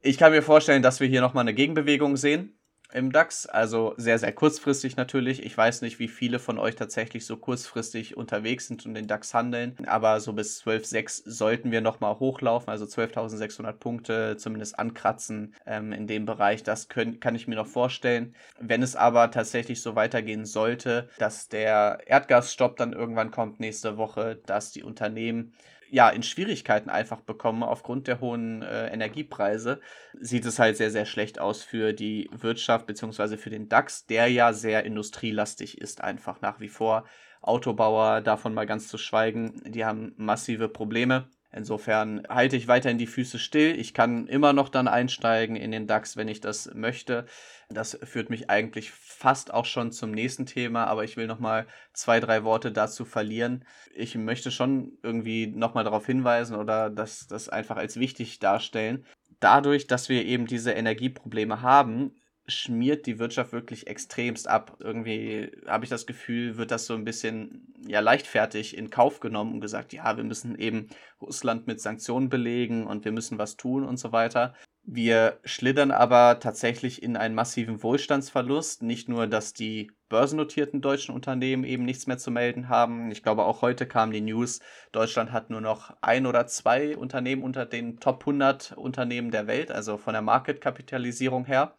Ich 0.00 0.18
kann 0.18 0.32
mir 0.32 0.42
vorstellen, 0.42 0.82
dass 0.82 1.00
wir 1.00 1.06
hier 1.06 1.20
nochmal 1.20 1.42
eine 1.42 1.54
Gegenbewegung 1.54 2.16
sehen 2.16 2.58
im 2.94 3.12
DAX. 3.12 3.46
Also 3.46 3.94
sehr, 3.96 4.18
sehr 4.18 4.32
kurzfristig 4.32 4.96
natürlich. 4.96 5.44
Ich 5.44 5.56
weiß 5.56 5.82
nicht, 5.82 5.98
wie 5.98 6.08
viele 6.08 6.38
von 6.38 6.58
euch 6.58 6.76
tatsächlich 6.76 7.26
so 7.26 7.36
kurzfristig 7.36 8.16
unterwegs 8.16 8.68
sind 8.68 8.86
und 8.86 8.94
den 8.94 9.06
DAX 9.06 9.34
handeln. 9.34 9.76
Aber 9.86 10.20
so 10.20 10.32
bis 10.32 10.62
12.6 10.62 11.22
sollten 11.26 11.72
wir 11.72 11.80
nochmal 11.80 12.18
hochlaufen. 12.18 12.70
Also 12.70 12.84
12.600 12.84 13.72
Punkte 13.72 14.36
zumindest 14.36 14.78
ankratzen 14.78 15.54
ähm, 15.66 15.92
in 15.92 16.06
dem 16.06 16.24
Bereich. 16.24 16.62
Das 16.62 16.88
können, 16.88 17.20
kann 17.20 17.34
ich 17.34 17.48
mir 17.48 17.56
noch 17.56 17.66
vorstellen. 17.66 18.34
Wenn 18.60 18.82
es 18.82 18.96
aber 18.96 19.30
tatsächlich 19.30 19.82
so 19.82 19.96
weitergehen 19.96 20.44
sollte, 20.44 21.08
dass 21.18 21.48
der 21.48 22.00
Erdgasstopp 22.06 22.76
dann 22.76 22.92
irgendwann 22.92 23.30
kommt 23.30 23.60
nächste 23.60 23.96
Woche, 23.96 24.38
dass 24.46 24.70
die 24.70 24.82
Unternehmen 24.82 25.52
ja, 25.90 26.08
in 26.08 26.22
Schwierigkeiten 26.22 26.90
einfach 26.90 27.20
bekommen 27.20 27.62
aufgrund 27.62 28.06
der 28.06 28.20
hohen 28.20 28.62
äh, 28.62 28.88
Energiepreise, 28.88 29.80
sieht 30.20 30.44
es 30.44 30.58
halt 30.58 30.76
sehr, 30.76 30.90
sehr 30.90 31.06
schlecht 31.06 31.38
aus 31.38 31.62
für 31.62 31.92
die 31.92 32.28
Wirtschaft 32.32 32.86
bzw. 32.86 33.36
für 33.36 33.50
den 33.50 33.68
DAX, 33.68 34.06
der 34.06 34.28
ja 34.28 34.52
sehr 34.52 34.84
industrielastig 34.84 35.78
ist, 35.78 36.02
einfach 36.02 36.40
nach 36.40 36.60
wie 36.60 36.68
vor. 36.68 37.04
Autobauer, 37.40 38.22
davon 38.22 38.54
mal 38.54 38.66
ganz 38.66 38.88
zu 38.88 38.96
schweigen, 38.96 39.60
die 39.66 39.84
haben 39.84 40.14
massive 40.16 40.68
Probleme. 40.68 41.28
Insofern 41.56 42.26
halte 42.28 42.56
ich 42.56 42.66
weiterhin 42.66 42.98
die 42.98 43.06
Füße 43.06 43.38
still. 43.38 43.78
Ich 43.78 43.94
kann 43.94 44.26
immer 44.26 44.52
noch 44.52 44.68
dann 44.68 44.88
einsteigen 44.88 45.54
in 45.54 45.70
den 45.70 45.86
DAX, 45.86 46.16
wenn 46.16 46.26
ich 46.26 46.40
das 46.40 46.74
möchte. 46.74 47.26
Das 47.68 47.96
führt 48.02 48.28
mich 48.28 48.50
eigentlich 48.50 48.90
fast 48.90 49.54
auch 49.54 49.64
schon 49.64 49.92
zum 49.92 50.10
nächsten 50.10 50.46
Thema, 50.46 50.86
aber 50.86 51.04
ich 51.04 51.16
will 51.16 51.28
noch 51.28 51.38
mal 51.38 51.66
zwei, 51.92 52.18
drei 52.18 52.42
Worte 52.42 52.72
dazu 52.72 53.04
verlieren. 53.04 53.64
Ich 53.94 54.16
möchte 54.16 54.50
schon 54.50 54.98
irgendwie 55.04 55.46
noch 55.46 55.74
mal 55.74 55.84
darauf 55.84 56.06
hinweisen 56.06 56.56
oder 56.56 56.90
das, 56.90 57.28
das 57.28 57.48
einfach 57.48 57.76
als 57.76 58.00
wichtig 58.00 58.40
darstellen. 58.40 59.06
Dadurch, 59.38 59.86
dass 59.86 60.08
wir 60.08 60.24
eben 60.24 60.46
diese 60.46 60.72
Energieprobleme 60.72 61.62
haben, 61.62 62.16
schmiert 62.46 63.06
die 63.06 63.18
Wirtschaft 63.18 63.52
wirklich 63.52 63.86
extremst 63.86 64.48
ab. 64.48 64.76
Irgendwie 64.80 65.50
habe 65.66 65.84
ich 65.84 65.90
das 65.90 66.06
Gefühl, 66.06 66.56
wird 66.56 66.70
das 66.70 66.86
so 66.86 66.94
ein 66.94 67.04
bisschen 67.04 67.74
ja 67.86 68.00
leichtfertig 68.00 68.76
in 68.76 68.90
Kauf 68.90 69.20
genommen 69.20 69.54
und 69.54 69.60
gesagt, 69.60 69.92
ja, 69.92 70.16
wir 70.16 70.24
müssen 70.24 70.58
eben 70.58 70.88
Russland 71.20 71.66
mit 71.66 71.80
Sanktionen 71.80 72.28
belegen 72.28 72.86
und 72.86 73.04
wir 73.04 73.12
müssen 73.12 73.38
was 73.38 73.56
tun 73.56 73.84
und 73.84 73.98
so 73.98 74.12
weiter. 74.12 74.54
Wir 74.86 75.40
schlittern 75.44 75.90
aber 75.90 76.38
tatsächlich 76.40 77.02
in 77.02 77.16
einen 77.16 77.34
massiven 77.34 77.82
Wohlstandsverlust. 77.82 78.82
Nicht 78.82 79.08
nur, 79.08 79.26
dass 79.26 79.54
die 79.54 79.90
börsennotierten 80.10 80.82
deutschen 80.82 81.14
Unternehmen 81.14 81.64
eben 81.64 81.86
nichts 81.86 82.06
mehr 82.06 82.18
zu 82.18 82.30
melden 82.30 82.68
haben. 82.68 83.10
Ich 83.10 83.22
glaube, 83.22 83.46
auch 83.46 83.62
heute 83.62 83.86
kam 83.86 84.10
die 84.10 84.20
News, 84.20 84.60
Deutschland 84.92 85.32
hat 85.32 85.48
nur 85.48 85.62
noch 85.62 85.96
ein 86.02 86.26
oder 86.26 86.46
zwei 86.46 86.98
Unternehmen 86.98 87.42
unter 87.42 87.64
den 87.64 87.98
Top 87.98 88.20
100 88.20 88.72
Unternehmen 88.72 89.30
der 89.30 89.46
Welt, 89.46 89.72
also 89.72 89.96
von 89.96 90.12
der 90.12 90.22
Marketkapitalisierung 90.22 91.46
her. 91.46 91.74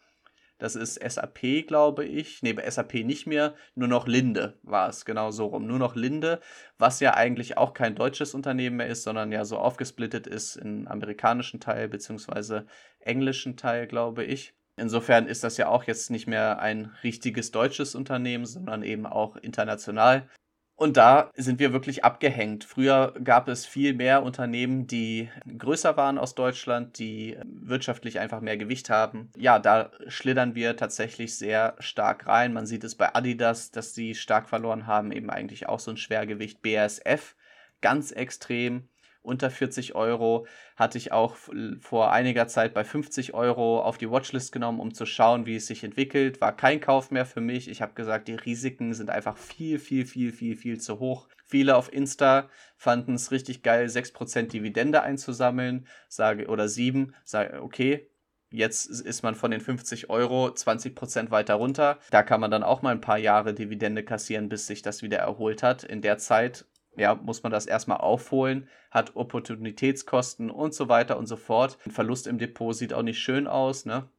Das 0.58 0.76
ist 0.76 1.02
SAP, 1.02 1.68
glaube 1.68 2.06
ich. 2.06 2.42
Nee, 2.42 2.54
bei 2.54 2.70
SAP 2.70 2.94
nicht 3.06 3.28
mehr. 3.28 3.56
Nur 3.76 3.90
noch 3.90 4.08
Linde 4.08 4.58
war 4.64 4.88
es, 4.88 5.04
genau 5.04 5.32
so 5.32 5.48
rum. 5.48 5.68
Nur 5.68 5.80
noch 5.80 5.96
Linde, 5.96 6.40
was 6.78 7.02
ja 7.02 7.14
eigentlich 7.14 7.58
auch 7.58 7.74
kein 7.74 7.96
deutsches 7.96 8.34
Unternehmen 8.34 8.78
mehr 8.78 8.88
ist, 8.88 9.04
sondern 9.04 9.32
ja 9.32 9.44
so 9.44 9.58
aufgesplittet 9.58 10.28
ist 10.28 10.56
in 10.56 10.88
amerikanischen 10.88 11.60
Teil 11.60 11.90
beziehungsweise 11.90 12.66
englischen 13.00 13.58
Teil, 13.58 13.88
glaube 13.88 14.24
ich. 14.24 14.54
Insofern 14.78 15.28
ist 15.28 15.44
das 15.44 15.58
ja 15.58 15.68
auch 15.68 15.84
jetzt 15.86 16.10
nicht 16.10 16.28
mehr 16.28 16.60
ein 16.60 16.94
richtiges 17.04 17.52
deutsches 17.52 17.96
Unternehmen, 17.96 18.46
sondern 18.46 18.84
eben 18.84 19.06
auch 19.06 19.38
international. 19.38 20.28
Und 20.78 20.98
da 20.98 21.32
sind 21.36 21.60
wir 21.60 21.72
wirklich 21.72 22.04
abgehängt. 22.04 22.66
Früher 22.66 23.14
gab 23.24 23.48
es 23.48 23.66
viel 23.66 23.94
mehr 23.94 24.24
Unternehmen, 24.24 24.88
die 24.88 25.30
größer 25.58 25.96
waren 25.96 26.18
aus 26.18 26.36
Deutschland, 26.36 27.00
die 27.00 27.38
wirtschaftlich 27.46 28.20
einfach 28.20 28.42
mehr 28.42 28.58
Gewicht 28.58 28.90
haben. 28.90 29.32
Ja, 29.38 29.58
da 29.58 29.92
schlittern 30.08 30.54
wir 30.54 30.76
tatsächlich 30.76 31.38
sehr 31.38 31.76
stark 31.80 32.28
rein. 32.28 32.52
Man 32.52 32.66
sieht 32.66 32.84
es 32.84 32.96
bei 32.96 33.16
Adidas, 33.16 33.72
dass 33.72 33.94
sie 33.94 34.16
stark 34.16 34.50
verloren 34.50 34.86
haben, 34.86 35.14
eben 35.14 35.30
eigentlich 35.30 35.70
auch 35.70 35.80
so 35.80 35.92
ein 35.92 35.98
Schwergewicht. 35.98 36.62
BASF 36.62 37.36
ganz 37.80 38.12
extrem 38.12 38.90
unter 39.26 39.50
40 39.50 39.96
Euro. 39.96 40.48
Hatte 40.76 40.98
ich 40.98 41.12
auch 41.12 41.36
vor 41.80 42.12
einiger 42.12 42.48
Zeit 42.48 42.74
bei 42.74 42.84
50 42.84 43.34
Euro 43.34 43.82
auf 43.82 43.98
die 43.98 44.10
Watchlist 44.10 44.52
genommen, 44.52 44.80
um 44.80 44.94
zu 44.94 45.06
schauen, 45.06 45.46
wie 45.46 45.56
es 45.56 45.68
sich 45.68 45.84
entwickelt. 45.84 46.42
War 46.42 46.56
kein 46.56 46.80
Kauf 46.80 47.12
mehr 47.12 47.26
für 47.26 47.42
mich. 47.42 47.70
Ich 47.70 47.82
habe 47.82 47.94
gesagt, 47.94 48.28
die 48.28 48.36
Risiken 48.36 48.94
sind 48.94 49.10
einfach 49.10 49.38
viel, 49.38 49.80
viel, 49.80 50.06
viel, 50.06 50.32
viel, 50.32 50.56
viel 50.56 50.80
zu 50.80 51.00
hoch. 51.00 51.28
Viele 51.46 51.76
auf 51.76 51.94
Insta 51.94 52.50
fanden 52.78 53.16
es 53.16 53.32
richtig 53.32 53.62
geil, 53.62 53.88
6% 53.88 54.48
Dividende 54.48 55.04
einzusammeln, 55.04 55.88
sage, 56.10 56.48
oder 56.48 56.68
7, 56.68 57.14
sage, 57.24 57.62
okay, 57.62 58.10
Jetzt 58.52 58.86
ist 58.86 59.22
man 59.22 59.36
von 59.36 59.52
den 59.52 59.60
50 59.60 60.10
Euro 60.10 60.48
20% 60.48 61.30
weiter 61.30 61.56
runter. 61.56 62.00
Da 62.10 62.24
kann 62.24 62.40
man 62.40 62.52
dann 62.52 62.64
auch 62.64 62.82
mal 62.82 62.92
ein 62.92 63.02
paar 63.02 63.18
Jahre 63.18 63.54
Dividende 63.54 64.04
kassieren, 64.04 64.48
bis 64.48 64.66
sich 64.66 64.82
das 64.82 65.02
wieder 65.02 65.18
erholt 65.18 65.62
hat. 65.62 65.84
In 65.84 66.02
der 66.02 66.18
Zeit 66.20 66.66
ja, 66.98 67.16
muss 67.16 67.44
man 67.44 67.52
das 67.52 67.66
erstmal 67.66 67.98
aufholen, 67.98 68.68
hat 68.92 69.16
Opportunitätskosten 69.16 70.50
und 70.50 70.74
so 70.74 70.90
weiter 70.90 71.18
und 71.18 71.28
so 71.28 71.36
fort. 71.36 71.78
Ein 71.86 71.92
Verlust 71.92 72.28
im 72.28 72.38
Depot 72.38 72.76
sieht 72.76 72.94
auch 72.94 73.04
nicht 73.04 73.20
schön 73.20 73.48
aus, 73.48 73.86
ne? 73.86 74.10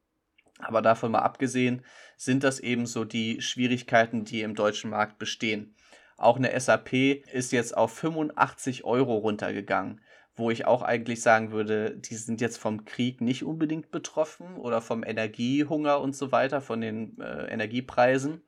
Aber 0.59 0.81
davon 0.81 1.11
mal 1.11 1.19
abgesehen, 1.19 1.83
sind 2.15 2.43
das 2.43 2.59
eben 2.59 2.85
so 2.85 3.05
die 3.05 3.41
Schwierigkeiten, 3.41 4.25
die 4.25 4.41
im 4.41 4.55
deutschen 4.55 4.89
Markt 4.89 5.19
bestehen. 5.19 5.75
Auch 6.17 6.37
eine 6.37 6.59
SAP 6.59 6.93
ist 7.31 7.51
jetzt 7.51 7.77
auf 7.77 7.93
85 7.93 8.83
Euro 8.83 9.17
runtergegangen, 9.17 10.01
wo 10.35 10.49
ich 10.49 10.65
auch 10.65 10.81
eigentlich 10.81 11.21
sagen 11.21 11.51
würde, 11.51 11.95
die 11.95 12.15
sind 12.15 12.41
jetzt 12.41 12.57
vom 12.57 12.85
Krieg 12.85 13.21
nicht 13.21 13.43
unbedingt 13.43 13.91
betroffen 13.91 14.57
oder 14.57 14.81
vom 14.81 15.03
Energiehunger 15.03 16.01
und 16.01 16.15
so 16.15 16.31
weiter, 16.31 16.59
von 16.59 16.81
den 16.81 17.19
äh, 17.19 17.51
Energiepreisen. 17.51 18.41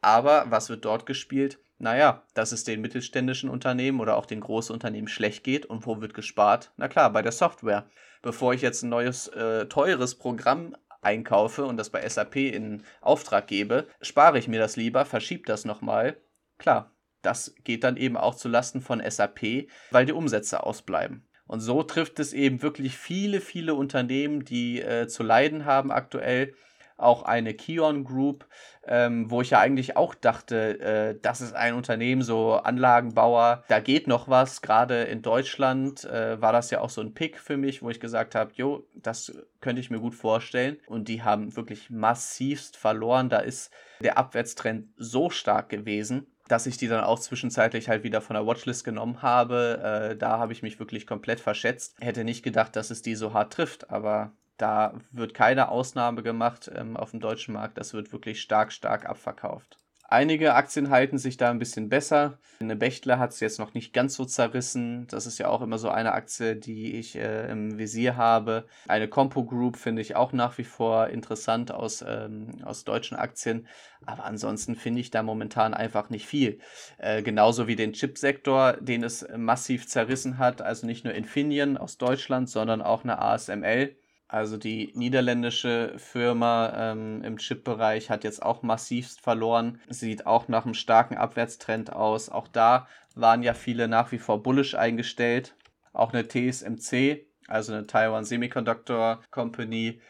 Aber 0.00 0.46
was 0.48 0.68
wird 0.68 0.84
dort 0.84 1.06
gespielt? 1.06 1.60
Naja, 1.82 2.22
dass 2.34 2.52
es 2.52 2.62
den 2.62 2.80
mittelständischen 2.80 3.50
Unternehmen 3.50 3.98
oder 3.98 4.16
auch 4.16 4.26
den 4.26 4.38
großen 4.38 4.72
Unternehmen 4.72 5.08
schlecht 5.08 5.42
geht. 5.42 5.66
Und 5.66 5.84
wo 5.84 6.00
wird 6.00 6.14
gespart? 6.14 6.70
Na 6.76 6.86
klar, 6.86 7.12
bei 7.12 7.22
der 7.22 7.32
Software. 7.32 7.86
Bevor 8.22 8.54
ich 8.54 8.62
jetzt 8.62 8.84
ein 8.84 8.88
neues, 8.88 9.26
äh, 9.26 9.66
teures 9.66 10.14
Programm 10.14 10.76
einkaufe 11.00 11.64
und 11.64 11.76
das 11.76 11.90
bei 11.90 12.08
SAP 12.08 12.36
in 12.36 12.84
Auftrag 13.00 13.48
gebe, 13.48 13.88
spare 14.00 14.38
ich 14.38 14.46
mir 14.46 14.60
das 14.60 14.76
lieber, 14.76 15.04
verschiebe 15.04 15.42
das 15.44 15.64
nochmal. 15.64 16.16
Klar, 16.56 16.92
das 17.20 17.52
geht 17.64 17.82
dann 17.82 17.96
eben 17.96 18.16
auch 18.16 18.36
zu 18.36 18.48
Lasten 18.48 18.80
von 18.80 19.02
SAP, 19.04 19.66
weil 19.90 20.06
die 20.06 20.12
Umsätze 20.12 20.64
ausbleiben. 20.64 21.26
Und 21.48 21.58
so 21.58 21.82
trifft 21.82 22.20
es 22.20 22.32
eben 22.32 22.62
wirklich 22.62 22.96
viele, 22.96 23.40
viele 23.40 23.74
Unternehmen, 23.74 24.44
die 24.44 24.80
äh, 24.80 25.08
zu 25.08 25.24
leiden 25.24 25.64
haben 25.64 25.90
aktuell 25.90 26.54
auch 27.02 27.22
eine 27.22 27.54
Kion 27.54 28.04
Group, 28.04 28.46
ähm, 28.86 29.30
wo 29.30 29.40
ich 29.40 29.50
ja 29.50 29.60
eigentlich 29.60 29.96
auch 29.96 30.14
dachte, 30.14 30.80
äh, 30.80 31.18
das 31.20 31.40
ist 31.40 31.54
ein 31.54 31.74
Unternehmen, 31.74 32.22
so 32.22 32.54
Anlagenbauer, 32.54 33.64
da 33.68 33.80
geht 33.80 34.06
noch 34.06 34.28
was. 34.28 34.62
Gerade 34.62 35.02
in 35.04 35.22
Deutschland 35.22 36.04
äh, 36.04 36.40
war 36.40 36.52
das 36.52 36.70
ja 36.70 36.80
auch 36.80 36.90
so 36.90 37.00
ein 37.00 37.14
Pick 37.14 37.38
für 37.38 37.56
mich, 37.56 37.82
wo 37.82 37.90
ich 37.90 38.00
gesagt 38.00 38.34
habe, 38.34 38.52
jo, 38.54 38.86
das 38.94 39.32
könnte 39.60 39.80
ich 39.80 39.90
mir 39.90 40.00
gut 40.00 40.14
vorstellen. 40.14 40.78
Und 40.86 41.08
die 41.08 41.22
haben 41.22 41.54
wirklich 41.56 41.90
massivst 41.90 42.76
verloren. 42.76 43.28
Da 43.28 43.38
ist 43.38 43.70
der 44.00 44.18
Abwärtstrend 44.18 44.88
so 44.96 45.30
stark 45.30 45.68
gewesen 45.68 46.26
dass 46.48 46.66
ich 46.66 46.76
die 46.76 46.88
dann 46.88 47.02
auch 47.02 47.18
zwischenzeitlich 47.18 47.88
halt 47.88 48.02
wieder 48.04 48.20
von 48.20 48.34
der 48.34 48.46
Watchlist 48.46 48.84
genommen 48.84 49.22
habe. 49.22 50.10
Äh, 50.12 50.16
da 50.16 50.38
habe 50.38 50.52
ich 50.52 50.62
mich 50.62 50.78
wirklich 50.78 51.06
komplett 51.06 51.40
verschätzt. 51.40 51.96
Hätte 52.00 52.24
nicht 52.24 52.42
gedacht, 52.42 52.76
dass 52.76 52.90
es 52.90 53.00
die 53.00 53.14
so 53.14 53.32
hart 53.32 53.54
trifft, 53.54 53.90
aber 53.90 54.32
da 54.56 54.94
wird 55.10 55.34
keine 55.34 55.68
Ausnahme 55.68 56.22
gemacht 56.22 56.70
ähm, 56.74 56.96
auf 56.96 57.10
dem 57.10 57.20
deutschen 57.20 57.54
Markt. 57.54 57.78
Das 57.78 57.94
wird 57.94 58.12
wirklich 58.12 58.40
stark, 58.40 58.72
stark 58.72 59.06
abverkauft. 59.06 59.78
Einige 60.12 60.54
Aktien 60.54 60.90
halten 60.90 61.16
sich 61.16 61.38
da 61.38 61.48
ein 61.48 61.58
bisschen 61.58 61.88
besser. 61.88 62.38
Eine 62.60 62.76
Bechtler 62.76 63.18
hat 63.18 63.30
es 63.30 63.40
jetzt 63.40 63.58
noch 63.58 63.72
nicht 63.72 63.94
ganz 63.94 64.14
so 64.14 64.26
zerrissen. 64.26 65.06
Das 65.06 65.24
ist 65.24 65.38
ja 65.38 65.48
auch 65.48 65.62
immer 65.62 65.78
so 65.78 65.88
eine 65.88 66.12
Aktie, 66.12 66.54
die 66.54 66.96
ich 66.96 67.16
äh, 67.16 67.50
im 67.50 67.78
Visier 67.78 68.18
habe. 68.18 68.66
Eine 68.86 69.08
Compo 69.08 69.42
Group 69.42 69.78
finde 69.78 70.02
ich 70.02 70.14
auch 70.14 70.34
nach 70.34 70.58
wie 70.58 70.64
vor 70.64 71.08
interessant 71.08 71.72
aus, 71.72 72.04
ähm, 72.06 72.62
aus 72.62 72.84
deutschen 72.84 73.16
Aktien. 73.16 73.66
Aber 74.04 74.24
ansonsten 74.24 74.76
finde 74.76 75.00
ich 75.00 75.10
da 75.10 75.22
momentan 75.22 75.72
einfach 75.72 76.10
nicht 76.10 76.26
viel. 76.26 76.58
Äh, 76.98 77.22
genauso 77.22 77.66
wie 77.66 77.76
den 77.76 77.94
Chipsektor, 77.94 78.74
den 78.74 79.04
es 79.04 79.26
massiv 79.34 79.88
zerrissen 79.88 80.36
hat. 80.36 80.60
Also 80.60 80.86
nicht 80.86 81.06
nur 81.06 81.14
Infineon 81.14 81.78
aus 81.78 81.96
Deutschland, 81.96 82.50
sondern 82.50 82.82
auch 82.82 83.04
eine 83.04 83.18
ASML 83.18 83.96
also 84.32 84.56
die 84.56 84.92
niederländische 84.94 85.92
Firma 85.98 86.72
ähm, 86.74 87.22
im 87.22 87.36
Chip-Bereich 87.36 88.08
hat 88.08 88.24
jetzt 88.24 88.42
auch 88.42 88.62
massivst 88.62 89.20
verloren. 89.20 89.78
Sieht 89.90 90.24
auch 90.24 90.48
nach 90.48 90.64
einem 90.64 90.72
starken 90.72 91.18
Abwärtstrend 91.18 91.92
aus. 91.92 92.30
Auch 92.30 92.48
da 92.48 92.88
waren 93.14 93.42
ja 93.42 93.52
viele 93.52 93.88
nach 93.88 94.10
wie 94.10 94.18
vor 94.18 94.42
bullish 94.42 94.74
eingestellt. 94.74 95.54
Auch 95.92 96.14
eine 96.14 96.26
TSMC, 96.26 97.26
also 97.46 97.74
eine 97.74 97.86
Taiwan 97.86 98.24
Semiconductor 98.24 99.20
Company, 99.30 100.00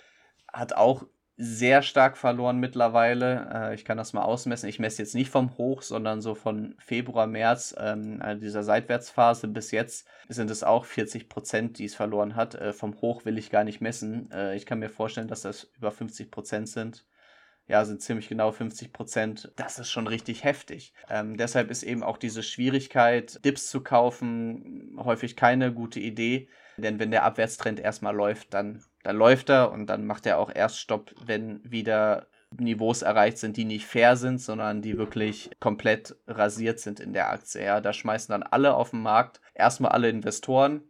hat 0.52 0.76
auch 0.76 1.04
sehr 1.42 1.82
stark 1.82 2.16
verloren 2.16 2.58
mittlerweile. 2.58 3.50
Äh, 3.52 3.74
ich 3.74 3.84
kann 3.84 3.98
das 3.98 4.12
mal 4.12 4.22
ausmessen. 4.22 4.68
Ich 4.68 4.78
messe 4.78 5.02
jetzt 5.02 5.14
nicht 5.14 5.30
vom 5.30 5.58
Hoch, 5.58 5.82
sondern 5.82 6.20
so 6.20 6.36
von 6.36 6.76
Februar, 6.78 7.26
März, 7.26 7.74
ähm, 7.78 8.18
also 8.20 8.40
dieser 8.40 8.62
Seitwärtsphase 8.62 9.48
bis 9.48 9.72
jetzt 9.72 10.06
sind 10.28 10.50
es 10.50 10.62
auch 10.62 10.84
40 10.84 11.28
Prozent, 11.28 11.78
die 11.78 11.86
es 11.86 11.96
verloren 11.96 12.36
hat. 12.36 12.54
Äh, 12.54 12.72
vom 12.72 13.00
Hoch 13.00 13.24
will 13.24 13.38
ich 13.38 13.50
gar 13.50 13.64
nicht 13.64 13.80
messen. 13.80 14.30
Äh, 14.30 14.54
ich 14.56 14.66
kann 14.66 14.78
mir 14.78 14.88
vorstellen, 14.88 15.26
dass 15.26 15.42
das 15.42 15.64
über 15.76 15.90
50 15.90 16.30
Prozent 16.30 16.68
sind. 16.68 17.04
Ja, 17.66 17.84
sind 17.84 18.02
ziemlich 18.02 18.28
genau 18.28 18.52
50 18.52 18.92
Prozent. 18.92 19.52
Das 19.56 19.78
ist 19.78 19.90
schon 19.90 20.06
richtig 20.06 20.44
heftig. 20.44 20.94
Ähm, 21.08 21.36
deshalb 21.36 21.70
ist 21.70 21.82
eben 21.82 22.02
auch 22.02 22.18
diese 22.18 22.42
Schwierigkeit, 22.42 23.44
Dips 23.44 23.68
zu 23.68 23.82
kaufen, 23.82 24.96
häufig 24.98 25.36
keine 25.36 25.72
gute 25.72 25.98
Idee. 25.98 26.48
Denn 26.76 26.98
wenn 26.98 27.10
der 27.10 27.24
Abwärtstrend 27.24 27.80
erstmal 27.80 28.14
läuft, 28.14 28.54
dann 28.54 28.84
dann 29.02 29.16
läuft 29.16 29.50
er 29.50 29.72
und 29.72 29.86
dann 29.86 30.06
macht 30.06 30.26
er 30.26 30.38
auch 30.38 30.50
erst 30.54 30.78
Stopp, 30.78 31.14
wenn 31.24 31.60
wieder 31.64 32.26
Niveaus 32.58 33.02
erreicht 33.02 33.38
sind, 33.38 33.56
die 33.56 33.64
nicht 33.64 33.86
fair 33.86 34.16
sind, 34.16 34.40
sondern 34.40 34.82
die 34.82 34.98
wirklich 34.98 35.50
komplett 35.58 36.16
rasiert 36.26 36.80
sind 36.80 37.00
in 37.00 37.12
der 37.12 37.30
Aktie. 37.30 37.64
Ja, 37.64 37.80
da 37.80 37.92
schmeißen 37.92 38.32
dann 38.32 38.42
alle 38.42 38.74
auf 38.74 38.90
den 38.90 39.00
Markt, 39.00 39.40
erstmal 39.54 39.92
alle 39.92 40.10
Investoren 40.10 40.82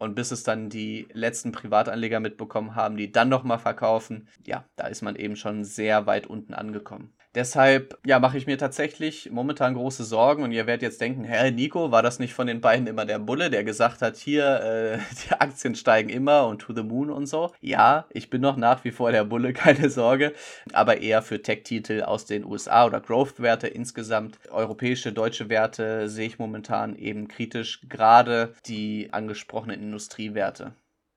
und 0.00 0.14
bis 0.14 0.32
es 0.32 0.42
dann 0.42 0.70
die 0.70 1.06
letzten 1.12 1.52
Privatanleger 1.52 2.20
mitbekommen 2.20 2.74
haben, 2.74 2.96
die 2.96 3.12
dann 3.12 3.28
nochmal 3.28 3.58
verkaufen, 3.58 4.26
ja, 4.46 4.64
da 4.76 4.86
ist 4.86 5.02
man 5.02 5.14
eben 5.14 5.36
schon 5.36 5.62
sehr 5.62 6.06
weit 6.06 6.26
unten 6.26 6.54
angekommen. 6.54 7.12
Deshalb, 7.36 7.96
ja, 8.04 8.18
mache 8.18 8.38
ich 8.38 8.48
mir 8.48 8.58
tatsächlich 8.58 9.30
momentan 9.30 9.74
große 9.74 10.02
Sorgen 10.02 10.42
und 10.42 10.50
ihr 10.50 10.66
werdet 10.66 10.82
jetzt 10.82 11.00
denken, 11.00 11.22
Herr 11.22 11.52
Nico, 11.52 11.92
war 11.92 12.02
das 12.02 12.18
nicht 12.18 12.34
von 12.34 12.48
den 12.48 12.60
beiden 12.60 12.88
immer 12.88 13.06
der 13.06 13.20
Bulle, 13.20 13.50
der 13.50 13.62
gesagt 13.62 14.02
hat, 14.02 14.16
hier, 14.16 14.60
äh, 14.60 14.98
die 15.28 15.40
Aktien 15.40 15.76
steigen 15.76 16.08
immer 16.08 16.48
und 16.48 16.60
to 16.60 16.74
the 16.74 16.82
moon 16.82 17.08
und 17.08 17.26
so? 17.26 17.52
Ja, 17.60 18.06
ich 18.10 18.30
bin 18.30 18.40
noch 18.40 18.56
nach 18.56 18.82
wie 18.82 18.90
vor 18.90 19.12
der 19.12 19.24
Bulle, 19.24 19.52
keine 19.54 19.90
Sorge, 19.90 20.32
aber 20.72 21.02
eher 21.02 21.22
für 21.22 21.40
Tech-Titel 21.40 22.02
aus 22.02 22.26
den 22.26 22.44
USA 22.44 22.84
oder 22.84 23.00
Growth-Werte 23.00 23.68
insgesamt. 23.68 24.40
Europäische, 24.50 25.12
deutsche 25.12 25.48
Werte 25.48 26.08
sehe 26.08 26.26
ich 26.26 26.40
momentan 26.40 26.96
eben 26.96 27.28
kritisch, 27.28 27.80
gerade 27.88 28.54
die 28.66 29.10
angesprochenen 29.12 29.78
Industriewerte. 29.90 30.72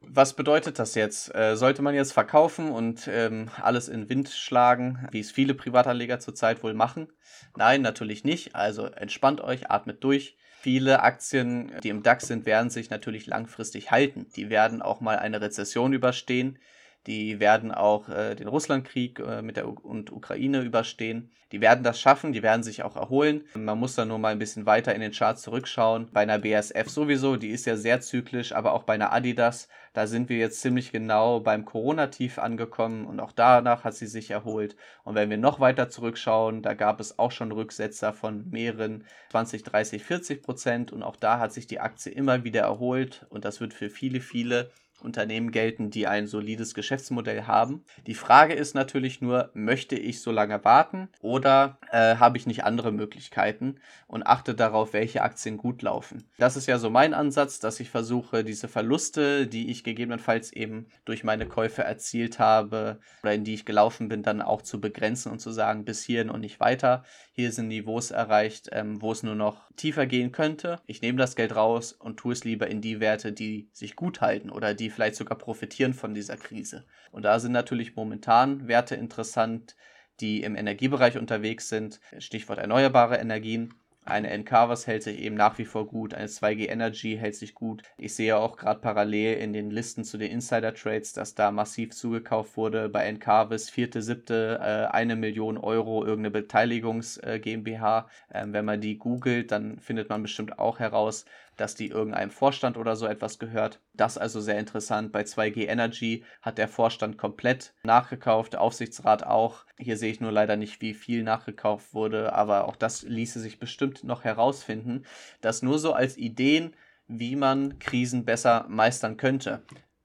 Was 0.06 0.34
bedeutet 0.34 0.80
das 0.80 0.96
jetzt? 0.96 1.34
Äh, 1.34 1.56
sollte 1.56 1.82
man 1.82 1.96
jetzt 1.96 2.12
verkaufen 2.12 2.72
und 2.72 3.08
ähm, 3.08 3.50
alles 3.62 3.88
in 3.88 4.10
Wind 4.10 4.30
schlagen, 4.30 5.08
wie 5.12 5.22
es 5.22 5.32
viele 5.32 5.54
Privatanleger 5.54 6.20
zurzeit 6.20 6.62
wohl 6.62 6.74
machen? 6.74 7.08
Nein, 7.56 7.82
natürlich 7.82 8.26
nicht. 8.26 8.54
Also 8.56 8.88
entspannt 8.88 9.40
euch, 9.40 9.72
atmet 9.72 10.04
durch. 10.04 10.36
Viele 10.60 11.02
Aktien, 11.02 11.72
die 11.84 11.90
im 11.90 12.04
DAX 12.04 12.28
sind, 12.28 12.46
werden 12.46 12.70
sich 12.70 12.90
natürlich 12.90 13.28
langfristig 13.28 13.92
halten. 13.92 14.28
Die 14.36 14.50
werden 14.50 14.82
auch 14.82 15.00
mal 15.02 15.18
eine 15.20 15.40
Rezession 15.40 15.94
überstehen. 15.94 16.60
Die 17.08 17.40
werden 17.40 17.72
auch 17.72 18.08
äh, 18.08 18.36
den 18.36 18.48
Russlandkrieg 18.48 19.20
äh, 19.20 19.42
mit 19.42 19.58
der 19.58 19.68
U 19.68 19.76
und 19.82 20.12
Ukraine 20.12 20.62
überstehen. 20.62 21.32
Die 21.52 21.62
werden 21.62 21.84
das 21.84 22.00
schaffen, 22.00 22.34
die 22.34 22.42
werden 22.42 22.64
sich 22.64 22.82
auch 22.82 22.96
erholen. 22.96 23.44
Man 23.54 23.78
muss 23.78 23.94
dann 23.94 24.08
nur 24.08 24.18
mal 24.18 24.32
ein 24.32 24.40
bisschen 24.40 24.66
weiter 24.66 24.96
in 24.96 25.02
den 25.02 25.12
Charts 25.12 25.44
zurückschauen. 25.44 26.10
Bei 26.12 26.22
einer 26.22 26.40
BSF 26.40 26.90
sowieso, 26.90 27.36
die 27.36 27.50
ist 27.50 27.68
ja 27.68 27.78
sehr 27.78 28.02
zyklisch, 28.02 28.54
aber 28.54 28.74
auch 28.74 28.84
bei 28.84 28.94
einer 28.96 29.14
Adidas, 29.14 29.68
da 29.94 30.08
sind 30.08 30.30
wir 30.30 30.38
jetzt 30.38 30.62
ziemlich 30.62 30.92
genau 30.92 31.42
beim 31.42 31.64
Corona-Tief 31.64 32.40
angekommen 32.40 33.06
und 33.06 33.20
auch 33.20 33.32
danach 33.32 33.84
hat 33.84 33.94
sie 33.94 34.08
sich 34.08 34.32
erholt. 34.32 34.76
Und 35.04 35.14
wenn 35.14 35.30
wir 35.30 35.38
noch 35.38 35.60
weiter 35.60 35.90
zurückschauen, 35.90 36.64
da 36.64 36.74
gab 36.74 37.00
es 37.00 37.20
auch 37.20 37.32
schon 37.32 37.52
Rücksetzer 37.52 38.14
von 38.14 38.50
mehreren 38.50 39.06
20, 39.30 39.62
30, 39.62 40.04
40 40.04 40.42
Prozent 40.42 40.92
und 40.92 41.04
auch 41.04 41.18
da 41.18 41.38
hat 41.38 41.54
sich 41.54 41.68
die 41.68 41.80
Aktie 41.80 42.12
immer 42.12 42.44
wieder 42.44 42.62
erholt 42.62 43.28
und 43.30 43.46
das 43.46 43.60
wird 43.60 43.76
für 43.76 43.92
viele, 43.92 44.22
viele 44.22 44.72
Unternehmen 45.04 45.52
gelten, 45.52 45.90
die 45.90 46.08
ein 46.08 46.28
solides 46.28 46.74
Geschäftsmodell 46.74 47.44
haben. 47.44 47.84
Die 48.08 48.16
Frage 48.16 48.54
ist 48.54 48.76
natürlich 48.76 49.22
nur, 49.22 49.52
möchte 49.54 49.96
ich 49.96 50.22
so 50.22 50.32
lange 50.32 50.64
warten 50.64 51.10
oder 51.22 51.78
äh, 51.92 52.16
habe 52.16 52.38
ich 52.38 52.48
nicht 52.48 52.64
andere 52.64 52.92
Möglichkeiten 52.92 53.76
und 54.08 54.24
achte 54.24 54.56
darauf, 54.56 54.94
welche 54.94 55.22
Aktien 55.22 55.58
gut 55.58 55.82
laufen. 55.82 56.24
Das 56.38 56.56
ist 56.56 56.68
ja 56.68 56.78
so 56.78 56.90
mein 56.90 57.14
Ansatz, 57.14 57.60
dass 57.60 57.80
ich 57.80 57.90
versuche, 57.90 58.44
diese 58.44 58.68
Verluste, 58.68 59.48
die 59.48 59.70
ich 59.70 59.84
gegebenenfalls 59.84 60.52
eben 60.54 60.88
durch 61.06 61.24
meine 61.24 61.48
Käufe 61.48 61.84
erzielt 61.84 62.40
habe 62.40 63.00
oder 63.22 63.34
in 63.34 63.44
die 63.44 63.54
ich 63.54 63.66
gelaufen 63.66 64.10
bin, 64.10 64.24
dann 64.24 64.42
auch 64.42 64.62
zu 64.62 64.80
begrenzen 64.80 65.32
und 65.32 65.40
zu 65.40 65.52
sagen, 65.52 65.86
bis 65.86 66.04
hierhin 66.04 66.30
und 66.30 66.42
nicht 66.42 66.60
weiter. 66.60 67.04
Hier 67.34 67.52
sind 67.52 67.68
Niveaus 67.68 68.12
erreicht, 68.12 68.70
ähm, 68.72 69.02
wo 69.02 69.12
es 69.12 69.24
nur 69.24 69.36
noch 69.36 69.70
tiefer 69.76 70.06
gehen 70.06 70.32
könnte. 70.32 70.80
Ich 70.86 71.02
nehme 71.02 71.18
das 71.18 71.36
Geld 71.36 71.56
raus 71.56 71.94
und 71.94 72.18
tue 72.18 72.34
es 72.34 72.44
lieber 72.44 72.68
in 72.68 72.82
die 72.82 73.00
Werte, 73.00 73.32
die 73.34 73.70
sich 73.74 73.96
gut 73.96 74.22
halten 74.22 74.50
oder 74.50 74.74
die 74.74 74.90
vielleicht 74.94 75.16
sogar 75.16 75.38
profitieren 75.38 75.94
von 75.94 76.14
dieser 76.14 76.38
Krise. 76.38 76.86
Und 77.12 77.24
da 77.24 77.40
sind 77.40 77.52
natürlich 77.52 77.96
momentan 77.96 78.68
Werte 78.68 78.96
interessant, 78.96 79.76
die 80.20 80.44
im 80.44 80.56
Energiebereich 80.56 81.18
unterwegs 81.18 81.70
sind. 81.70 82.00
Stichwort 82.20 82.60
erneuerbare 82.60 83.18
Energien. 83.18 83.74
Eine 84.06 84.32
Encarvas 84.32 84.86
hält 84.86 85.04
sich 85.04 85.20
eben 85.20 85.36
nach 85.36 85.58
wie 85.58 85.66
vor 85.66 85.88
gut, 85.88 86.14
eine 86.14 86.28
2G 86.28 86.68
Energy 86.68 87.16
hält 87.18 87.36
sich 87.36 87.56
gut. 87.56 87.84
Ich 87.98 88.14
sehe 88.14 88.36
auch 88.36 88.58
gerade 88.58 88.82
parallel 88.82 89.38
in 89.38 89.54
den 89.54 89.72
Listen 89.72 90.04
zu 90.04 90.18
den 90.18 90.30
Insider 90.30 90.74
Trades, 90.74 91.14
dass 91.14 91.36
da 91.36 91.52
massiv 91.52 91.92
zugekauft 91.92 92.58
wurde. 92.58 92.90
Bei 92.90 93.06
Encarvis 93.06 93.70
vierte, 93.70 94.02
siebte, 94.02 94.60
äh, 94.62 94.94
eine 94.94 95.16
Million 95.16 95.58
Euro 95.58 96.04
irgendeine 96.04 96.32
Beteiligungs 96.32 97.18
äh. 97.18 98.08
Ähm, 98.34 98.52
wenn 98.52 98.66
man 98.66 98.82
die 98.82 98.98
googelt, 98.98 99.52
dann 99.52 99.80
findet 99.80 100.10
man 100.10 100.22
bestimmt 100.22 100.60
auch 100.60 100.80
heraus, 100.80 101.24
dass 101.58 101.76
die 101.76 101.88
irgendeinem 101.88 102.32
Vorstand 102.32 102.78
oder 102.78 102.96
so 102.96 103.06
etwas 103.06 103.40
gehört. 103.40 103.82
Das 103.94 104.18
also 104.18 104.42
sehr 104.42 104.60
interessant. 104.60 105.12
Bei 105.12 105.22
2G 105.24 105.68
Energy 105.68 106.24
hat 106.42 106.58
der 106.58 106.68
Vorstand 106.68 107.18
komplett 107.18 107.74
nachgekauft, 107.84 108.54
der 108.54 108.62
Aufsichtsrat 108.62 109.24
auch. 109.24 109.66
Hier 109.78 109.98
sehe 109.98 110.12
ich 110.12 110.22
nur 110.22 110.32
leider 110.32 110.56
nicht, 110.56 110.82
wie 110.82 110.94
viel 110.94 111.24
nachgekauft 111.24 111.94
wurde, 111.94 112.34
aber 112.34 112.68
auch 112.68 112.76
das 112.76 113.04
ließe 113.04 113.40
sich 113.40 113.60
bestimmt 113.60 114.04
noch 114.04 114.24
herausfinden. 114.24 115.06
Das 115.42 115.62
nur 115.62 115.80
so 115.80 115.94
als 115.94 116.18
Ideen, 116.18 116.76
wie 117.08 117.36
man 117.36 117.80
Krisen 117.80 118.26
besser 118.26 118.66
meistern 118.70 119.18
könnte. 119.18 119.64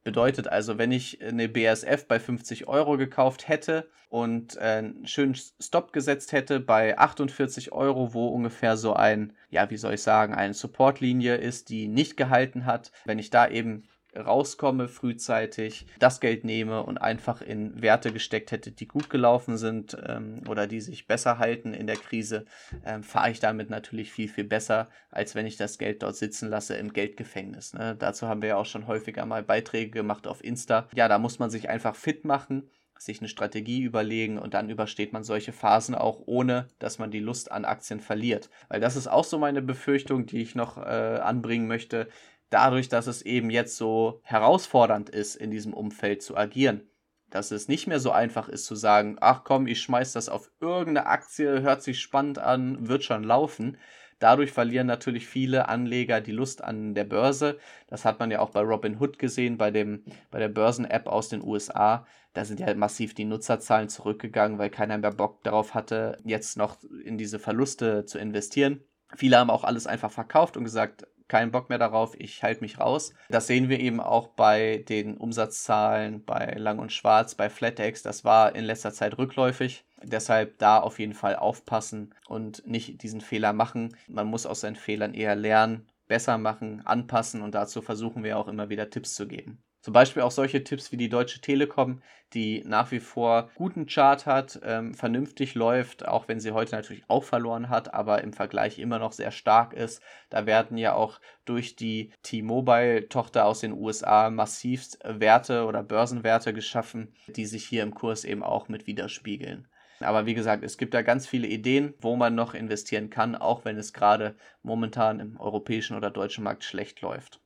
Bedeutet 0.09 0.49
also, 0.49 0.79
wenn 0.79 0.91
ich 0.91 1.23
eine 1.23 1.51
BASF 1.51 2.07
bei 2.09 2.19
50 2.19 2.67
Euro 2.67 2.97
gekauft 2.97 3.47
hätte 3.47 3.91
und 4.09 4.57
äh, 4.57 4.61
einen 4.61 5.07
schönen 5.07 5.35
Stop 5.35 5.93
gesetzt 5.93 6.33
hätte 6.33 6.61
bei 6.61 6.97
48 6.97 7.73
Euro, 7.73 8.15
wo 8.15 8.29
ungefähr 8.29 8.79
so 8.79 8.95
ein, 8.95 9.35
ja, 9.51 9.69
wie 9.69 9.77
soll 9.77 9.93
ich 9.93 10.03
sagen, 10.03 10.33
eine 10.33 10.55
Supportlinie 10.55 11.37
ist, 11.37 11.69
die 11.69 11.89
nicht 11.89 12.17
gehalten 12.17 12.65
hat, 12.65 12.91
wenn 13.05 13.19
ich 13.19 13.29
da 13.29 13.49
eben 13.49 13.87
rauskomme 14.19 14.89
frühzeitig, 14.89 15.87
das 15.99 16.21
Geld 16.21 16.45
nehme 16.45 16.83
und 16.83 16.99
einfach 16.99 17.41
in 17.41 17.81
Werte 17.81 18.13
gesteckt 18.13 18.53
hätte, 18.53 18.73
die 18.73 18.89
gut 18.89 19.11
gelaufen 19.11 19.57
sind 19.57 19.97
ähm, 20.07 20.43
oder 20.49 20.67
die 20.67 20.81
sich 20.81 21.07
besser 21.07 21.39
halten 21.39 21.75
in 21.75 21.87
der 21.87 21.97
Krise, 21.97 22.45
ähm, 22.85 23.03
fahre 23.03 23.31
ich 23.31 23.41
damit 23.41 23.71
natürlich 23.71 24.13
viel, 24.13 24.29
viel 24.29 24.45
besser, 24.45 24.89
als 25.11 25.35
wenn 25.35 25.47
ich 25.47 25.57
das 25.57 25.79
Geld 25.79 26.03
dort 26.03 26.17
sitzen 26.17 26.49
lasse 26.49 26.77
im 26.77 26.93
Geldgefängnis. 26.93 27.75
Ne? 27.75 27.97
Dazu 27.99 28.27
haben 28.29 28.43
wir 28.43 28.51
ja 28.51 28.57
auch 28.57 28.67
schon 28.67 28.87
häufiger 28.87 29.27
mal 29.27 29.43
Beiträge 29.43 29.91
gemacht 29.91 30.27
auf 30.27 30.43
Insta. 30.43 30.89
Ja, 30.95 31.09
da 31.09 31.19
muss 31.19 31.39
man 31.39 31.51
sich 31.51 31.69
einfach 31.69 31.95
fit 31.95 32.25
machen 32.25 32.71
sich 33.03 33.21
eine 33.21 33.29
Strategie 33.29 33.83
überlegen 33.83 34.39
und 34.39 34.55
dann 34.55 34.71
übersteht 34.71 35.13
man 35.13 35.25
solche 35.25 35.53
Phasen 35.53 35.95
auch 35.95 36.21
ohne, 36.27 36.67
dass 36.79 36.99
man 36.99 37.11
die 37.11 37.21
Lust 37.21 37.51
an 37.51 37.65
Aktien 37.65 38.01
verliert. 38.01 38.51
Weil 38.69 38.81
das 38.81 38.97
ist 38.97 39.07
auch 39.07 39.25
so 39.25 39.39
meine 39.39 39.63
Befürchtung, 39.63 40.27
die 40.27 40.43
ich 40.43 40.55
noch 40.55 40.79
äh, 40.79 40.81
anbringen 40.81 41.69
möchte 41.69 42.09
dadurch, 42.51 42.89
dass 42.89 43.07
es 43.07 43.23
eben 43.23 43.51
jetzt 43.51 43.77
so 43.77 44.21
herausfordernd 44.23 45.11
ist, 45.11 45.37
in 45.37 45.51
diesem 45.51 45.75
Umfeld 45.75 46.23
zu 46.23 46.37
agieren. 46.37 46.89
Dass 47.31 47.51
es 47.51 47.69
nicht 47.69 47.87
mehr 47.87 48.01
so 48.01 48.11
einfach 48.11 48.49
ist 48.49 48.65
zu 48.65 48.75
sagen, 48.75 49.17
ach 49.21 49.45
komm, 49.45 49.67
ich 49.67 49.83
schmeiß 49.83 50.13
das 50.13 50.29
auf 50.29 50.51
irgendeine 50.61 51.07
Aktie, 51.07 51.61
hört 51.61 51.83
sich 51.83 52.01
spannend 52.01 52.39
an, 52.39 52.89
wird 52.89 53.05
schon 53.05 53.23
laufen. 53.23 53.77
Dadurch 54.19 54.51
verlieren 54.51 54.87
natürlich 54.87 55.29
viele 55.29 55.69
Anleger 55.69 56.21
die 56.21 56.33
Lust 56.33 56.65
an 56.65 56.95
der 56.95 57.05
Börse. 57.05 57.59
Das 57.87 58.05
hat 58.05 58.19
man 58.19 58.31
ja 58.31 58.41
auch 58.41 58.51
bei 58.51 58.61
Robinhood 58.61 59.19
gesehen, 59.19 59.59
bei, 59.59 59.71
dem, 59.71 60.05
bei 60.31 60.41
der 60.41 60.49
Börsen-App 60.49 61.07
aus 61.07 61.29
den 61.29 61.45
USA. 61.45 62.07
Da 62.33 62.45
sind 62.45 62.61
ja 62.61 62.75
massiv 62.75 63.15
die 63.15 63.25
Nutzerzahlen 63.25 63.89
zurückgegangen, 63.89 64.59
weil 64.59 64.71
keiner 64.71 64.99
mehr 64.99 65.13
Bock 65.13 65.45
darauf 65.45 65.75
hatte, 65.75 66.19
jetzt 66.25 66.57
noch 66.57 66.79
in 67.05 67.17
diese 67.17 67.39
Verluste 67.39 68.07
zu 68.07 68.19
investieren. 68.19 68.83
Viele 69.17 69.39
haben 69.39 69.51
auch 69.51 69.65
alles 69.65 69.87
einfach 69.87 70.11
verkauft 70.11 70.57
und 70.57 70.65
gesagt, 70.65 71.07
keinen 71.29 71.53
Bock 71.53 71.69
mehr 71.69 71.79
darauf, 71.79 72.15
ich 72.19 72.43
halte 72.43 72.63
mich 72.63 72.81
raus. 72.81 73.13
Das 73.29 73.47
sehen 73.47 73.69
wir 73.69 73.81
eben 73.81 74.01
auch 74.01 74.29
bei 74.29 74.85
den 74.89 75.17
Umsatzzahlen 75.17 76.25
bei 76.25 76.55
Lang 76.57 76.79
und 76.79 76.93
Schwarz, 76.93 77.35
bei 77.35 77.51
FlatEx. 77.51 78.03
Das 78.03 78.25
war 78.25 78.55
in 78.55 78.65
letzter 78.65 78.93
Zeit 78.93 79.19
rückläufig. 79.19 79.85
Deshalb 80.03 80.59
da 80.59 80.79
auf 80.79 80.99
jeden 80.99 81.15
Fall 81.15 81.37
aufpassen 81.37 82.15
und 82.29 82.67
nicht 82.67 83.03
diesen 83.03 83.21
Fehler 83.21 83.53
machen. 83.53 83.97
Man 84.07 84.27
muss 84.27 84.47
aus 84.47 84.61
seinen 84.61 84.77
Fehlern 84.77 85.15
eher 85.15 85.37
lernen, 85.37 85.89
besser 86.07 86.39
machen, 86.39 86.87
anpassen 86.87 87.43
und 87.43 87.55
dazu 87.55 87.83
versuchen 87.83 88.25
wir 88.25 88.39
auch 88.39 88.49
immer 88.49 88.69
wieder 88.71 88.91
Tipps 88.91 89.15
zu 89.15 89.27
geben. 89.27 89.63
Zum 89.81 89.95
Beispiel 89.95 90.23
auch 90.23 90.33
solche 90.33 90.65
Tipps 90.65 90.91
wie 90.91 90.97
die 90.97 91.09
Deutsche 91.09 91.41
Telekom, 91.41 92.03
die 92.35 92.63
nach 92.67 92.91
wie 92.91 93.01
vor 93.01 93.51
guten 93.55 93.87
Chart 93.87 94.27
hat, 94.27 94.61
ähm, 94.65 94.93
vernünftig 94.93 95.55
läuft, 95.55 96.07
auch 96.07 96.29
wenn 96.29 96.41
sie 96.41 96.51
heute 96.51 96.75
natürlich 96.75 97.05
auch 97.09 97.25
verloren 97.25 97.69
hat, 97.69 97.95
aber 97.95 98.23
im 98.23 98.33
Vergleich 98.33 98.79
immer 98.79 98.99
noch 98.99 99.13
sehr 99.13 99.31
stark 99.31 99.73
ist. 99.73 100.03
Da 100.31 100.47
werden 100.47 100.77
ja 100.79 100.95
auch 100.95 101.21
durch 101.45 101.77
die 101.77 102.13
T-Mobile-Tochter 102.23 103.47
aus 103.47 103.61
den 103.61 103.73
USA 103.73 104.31
massivst 104.31 104.99
Werte 105.05 105.65
oder 105.65 105.83
Börsenwerte 105.83 106.53
geschaffen, 106.53 107.15
die 107.29 107.47
sich 107.47 107.65
hier 107.65 107.83
im 107.85 107.95
Kurs 107.95 108.25
eben 108.25 108.43
auch 108.43 108.69
mit 108.69 108.87
widerspiegeln. 108.87 109.69
Aber 110.01 110.27
wie 110.27 110.35
gesagt, 110.35 110.63
es 110.65 110.77
gibt 110.79 110.95
da 110.95 111.03
ganz 111.03 111.27
viele 111.27 111.49
Ideen, 111.49 111.95
wo 112.01 112.17
man 112.17 112.35
noch 112.35 112.55
investieren 112.55 113.11
kann, 113.11 113.35
auch 113.35 113.65
wenn 113.65 113.77
es 113.79 113.93
gerade 113.93 114.37
momentan 114.63 115.21
im 115.21 115.41
europäischen 115.41 115.97
oder 115.97 116.11
deutschen 116.11 116.45
Markt 116.45 116.65
schlecht 116.65 117.01
läuft. 117.01 117.41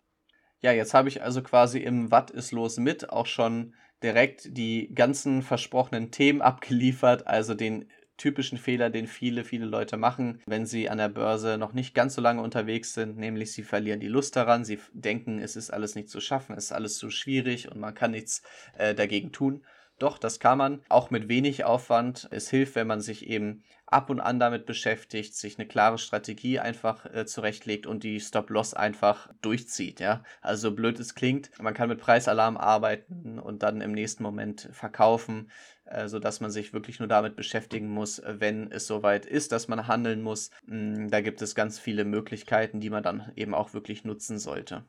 Ja, 0.62 0.72
jetzt 0.72 0.94
habe 0.94 1.09
ich 1.09 1.22
also 1.22 1.42
quasi 1.42 1.79
im 1.81 2.11
Watt 2.11 2.31
ist 2.31 2.53
los 2.53 2.79
mit 2.79 3.11
auch 3.11 3.27
schon 3.27 3.75
direkt 4.03 4.57
die 4.57 4.92
ganzen 4.94 5.42
versprochenen 5.42 6.11
Themen 6.11 6.40
abgeliefert, 6.42 7.27
also 7.27 7.55
den 7.55 7.88
typischen 8.16 8.59
Fehler, 8.59 8.88
den 8.90 9.07
viele, 9.09 9.42
viele 9.44 9.64
Leute 9.66 9.96
machen, 9.96 10.40
wenn 10.46 10.64
sie 10.66 10.88
an 10.88 10.98
der 10.98 11.09
Börse 11.09 11.59
noch 11.59 11.72
nicht 11.72 11.94
ganz 11.94 12.14
so 12.14 12.20
lange 12.20 12.42
unterwegs 12.42 12.94
sind, 12.94 13.16
nämlich 13.18 13.53
sie 13.53 13.62
verlieren 13.64 13.98
die 14.01 14.07
Lust 14.09 14.37
daran, 14.37 14.64
sie 14.64 14.79
denken, 14.92 15.40
es 15.40 15.57
ist 15.57 15.70
alles 15.70 15.96
nicht 15.96 16.09
zu 16.09 16.20
schaffen, 16.20 16.57
es 16.57 16.66
ist 16.66 16.72
alles 16.72 16.96
zu 16.98 17.11
schwierig 17.11 17.70
und 17.70 17.81
man 17.81 17.94
kann 17.94 18.12
nichts 18.12 18.42
äh, 18.79 18.94
dagegen 18.94 19.33
tun. 19.33 19.64
Doch, 20.02 20.18
das 20.18 20.40
kann 20.40 20.58
man, 20.58 20.82
auch 20.88 21.12
mit 21.12 21.28
wenig 21.28 21.62
Aufwand. 21.62 22.26
Es 22.32 22.50
hilft, 22.50 22.74
wenn 22.74 22.88
man 22.88 23.00
sich 23.00 23.28
eben 23.28 23.62
ab 23.86 24.10
und 24.10 24.18
an 24.18 24.40
damit 24.40 24.66
beschäftigt, 24.66 25.36
sich 25.36 25.60
eine 25.60 25.68
klare 25.68 25.96
Strategie 25.96 26.58
einfach 26.58 27.06
äh, 27.06 27.24
zurechtlegt 27.24 27.86
und 27.86 28.02
die 28.02 28.18
Stop-Loss 28.18 28.74
einfach 28.74 29.30
durchzieht. 29.42 30.00
Ja? 30.00 30.24
Also 30.40 30.72
blöd 30.72 30.98
es 30.98 31.14
klingt, 31.14 31.52
man 31.62 31.72
kann 31.72 31.88
mit 31.88 32.00
Preisalarm 32.00 32.56
arbeiten 32.56 33.38
und 33.38 33.62
dann 33.62 33.80
im 33.80 33.92
nächsten 33.92 34.24
Moment 34.24 34.68
verkaufen, 34.72 35.52
äh, 35.84 36.08
sodass 36.08 36.40
man 36.40 36.50
sich 36.50 36.72
wirklich 36.72 36.98
nur 36.98 37.06
damit 37.06 37.36
beschäftigen 37.36 37.88
muss, 37.88 38.20
wenn 38.26 38.72
es 38.72 38.88
soweit 38.88 39.24
ist, 39.24 39.52
dass 39.52 39.68
man 39.68 39.86
handeln 39.86 40.20
muss. 40.20 40.50
Mm, 40.66 41.10
da 41.10 41.20
gibt 41.20 41.40
es 41.42 41.54
ganz 41.54 41.78
viele 41.78 42.04
Möglichkeiten, 42.04 42.80
die 42.80 42.90
man 42.90 43.04
dann 43.04 43.30
eben 43.36 43.54
auch 43.54 43.72
wirklich 43.72 44.02
nutzen 44.02 44.40
sollte. 44.40 44.84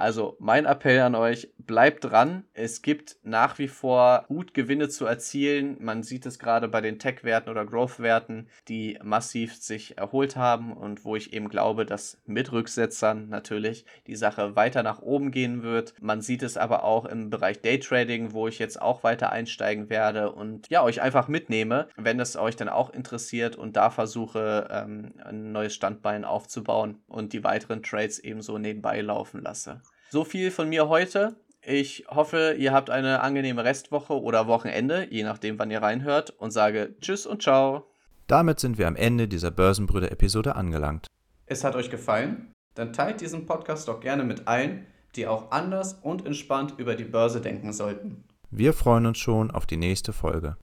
Also 0.00 0.34
mein 0.38 0.64
Appell 0.64 1.00
an 1.00 1.14
euch, 1.14 1.52
bleibt 1.58 2.04
dran. 2.04 2.44
Es 2.54 2.80
gibt 2.80 3.18
nach 3.22 3.58
wie 3.58 3.68
vor 3.68 4.24
gut 4.28 4.54
Gewinne 4.54 4.88
zu 4.88 5.04
erzielen. 5.04 5.76
Man 5.78 6.02
sieht 6.02 6.24
es 6.24 6.38
gerade 6.38 6.68
bei 6.68 6.80
den 6.80 6.98
Tech-Werten 6.98 7.50
oder 7.50 7.66
Growth-Werten, 7.66 8.48
die 8.66 8.98
massiv 9.02 9.54
sich 9.54 9.98
erholt 9.98 10.36
haben 10.36 10.72
und 10.72 11.04
wo 11.04 11.16
ich 11.16 11.34
eben 11.34 11.50
glaube, 11.50 11.84
dass 11.84 12.18
mit 12.24 12.50
Rücksetzern 12.50 13.28
natürlich 13.28 13.84
die 14.06 14.16
Sache 14.16 14.56
weiter 14.56 14.82
nach 14.82 15.02
oben 15.02 15.32
gehen 15.32 15.62
wird. 15.62 15.92
Man 16.00 16.22
sieht 16.22 16.42
es 16.42 16.56
aber 16.56 16.82
auch 16.82 17.04
im 17.04 17.28
Bereich 17.28 17.60
Daytrading, 17.60 18.32
wo 18.32 18.48
ich 18.48 18.58
jetzt 18.58 18.80
auch 18.80 19.04
weiter 19.04 19.30
einsteigen 19.30 19.90
werde 19.90 20.32
und 20.32 20.66
ja, 20.70 20.82
euch 20.82 21.02
einfach 21.02 21.28
mitnehme, 21.28 21.88
wenn 21.96 22.20
es 22.20 22.36
euch 22.36 22.56
dann 22.56 22.70
auch 22.70 22.88
interessiert 22.88 23.54
und 23.54 23.76
da 23.76 23.90
versuche, 23.90 24.66
ähm, 24.70 25.12
ein 25.22 25.52
neues 25.52 25.74
Standbein 25.74 26.24
aufzubauen 26.24 27.02
und 27.06 27.34
die 27.34 27.44
weiteren 27.44 27.82
Trades 27.82 28.18
ebenso 28.18 28.56
nebenbei 28.56 29.02
laufen 29.02 29.42
lasse. 29.42 29.82
So 30.12 30.24
viel 30.24 30.50
von 30.50 30.68
mir 30.68 30.88
heute. 30.88 31.36
Ich 31.64 32.04
hoffe, 32.08 32.56
ihr 32.58 32.72
habt 32.72 32.90
eine 32.90 33.20
angenehme 33.20 33.62
Restwoche 33.62 34.20
oder 34.20 34.48
Wochenende, 34.48 35.06
je 35.08 35.22
nachdem, 35.22 35.56
wann 35.60 35.70
ihr 35.70 35.82
reinhört, 35.82 36.30
und 36.30 36.50
sage 36.50 36.96
Tschüss 37.00 37.26
und 37.26 37.42
Ciao. 37.42 37.86
Damit 38.26 38.58
sind 38.58 38.76
wir 38.76 38.88
am 38.88 38.96
Ende 38.96 39.28
dieser 39.28 39.52
Börsenbrüder-Episode 39.52 40.56
angelangt. 40.56 41.06
Es 41.46 41.62
hat 41.62 41.76
euch 41.76 41.90
gefallen? 41.90 42.50
Dann 42.74 42.92
teilt 42.92 43.20
diesen 43.20 43.46
Podcast 43.46 43.86
doch 43.86 44.00
gerne 44.00 44.24
mit 44.24 44.48
allen, 44.48 44.84
die 45.14 45.28
auch 45.28 45.52
anders 45.52 45.94
und 46.02 46.26
entspannt 46.26 46.74
über 46.76 46.96
die 46.96 47.04
Börse 47.04 47.40
denken 47.40 47.72
sollten. 47.72 48.24
Wir 48.50 48.72
freuen 48.72 49.06
uns 49.06 49.18
schon 49.18 49.52
auf 49.52 49.64
die 49.64 49.76
nächste 49.76 50.12
Folge. 50.12 50.56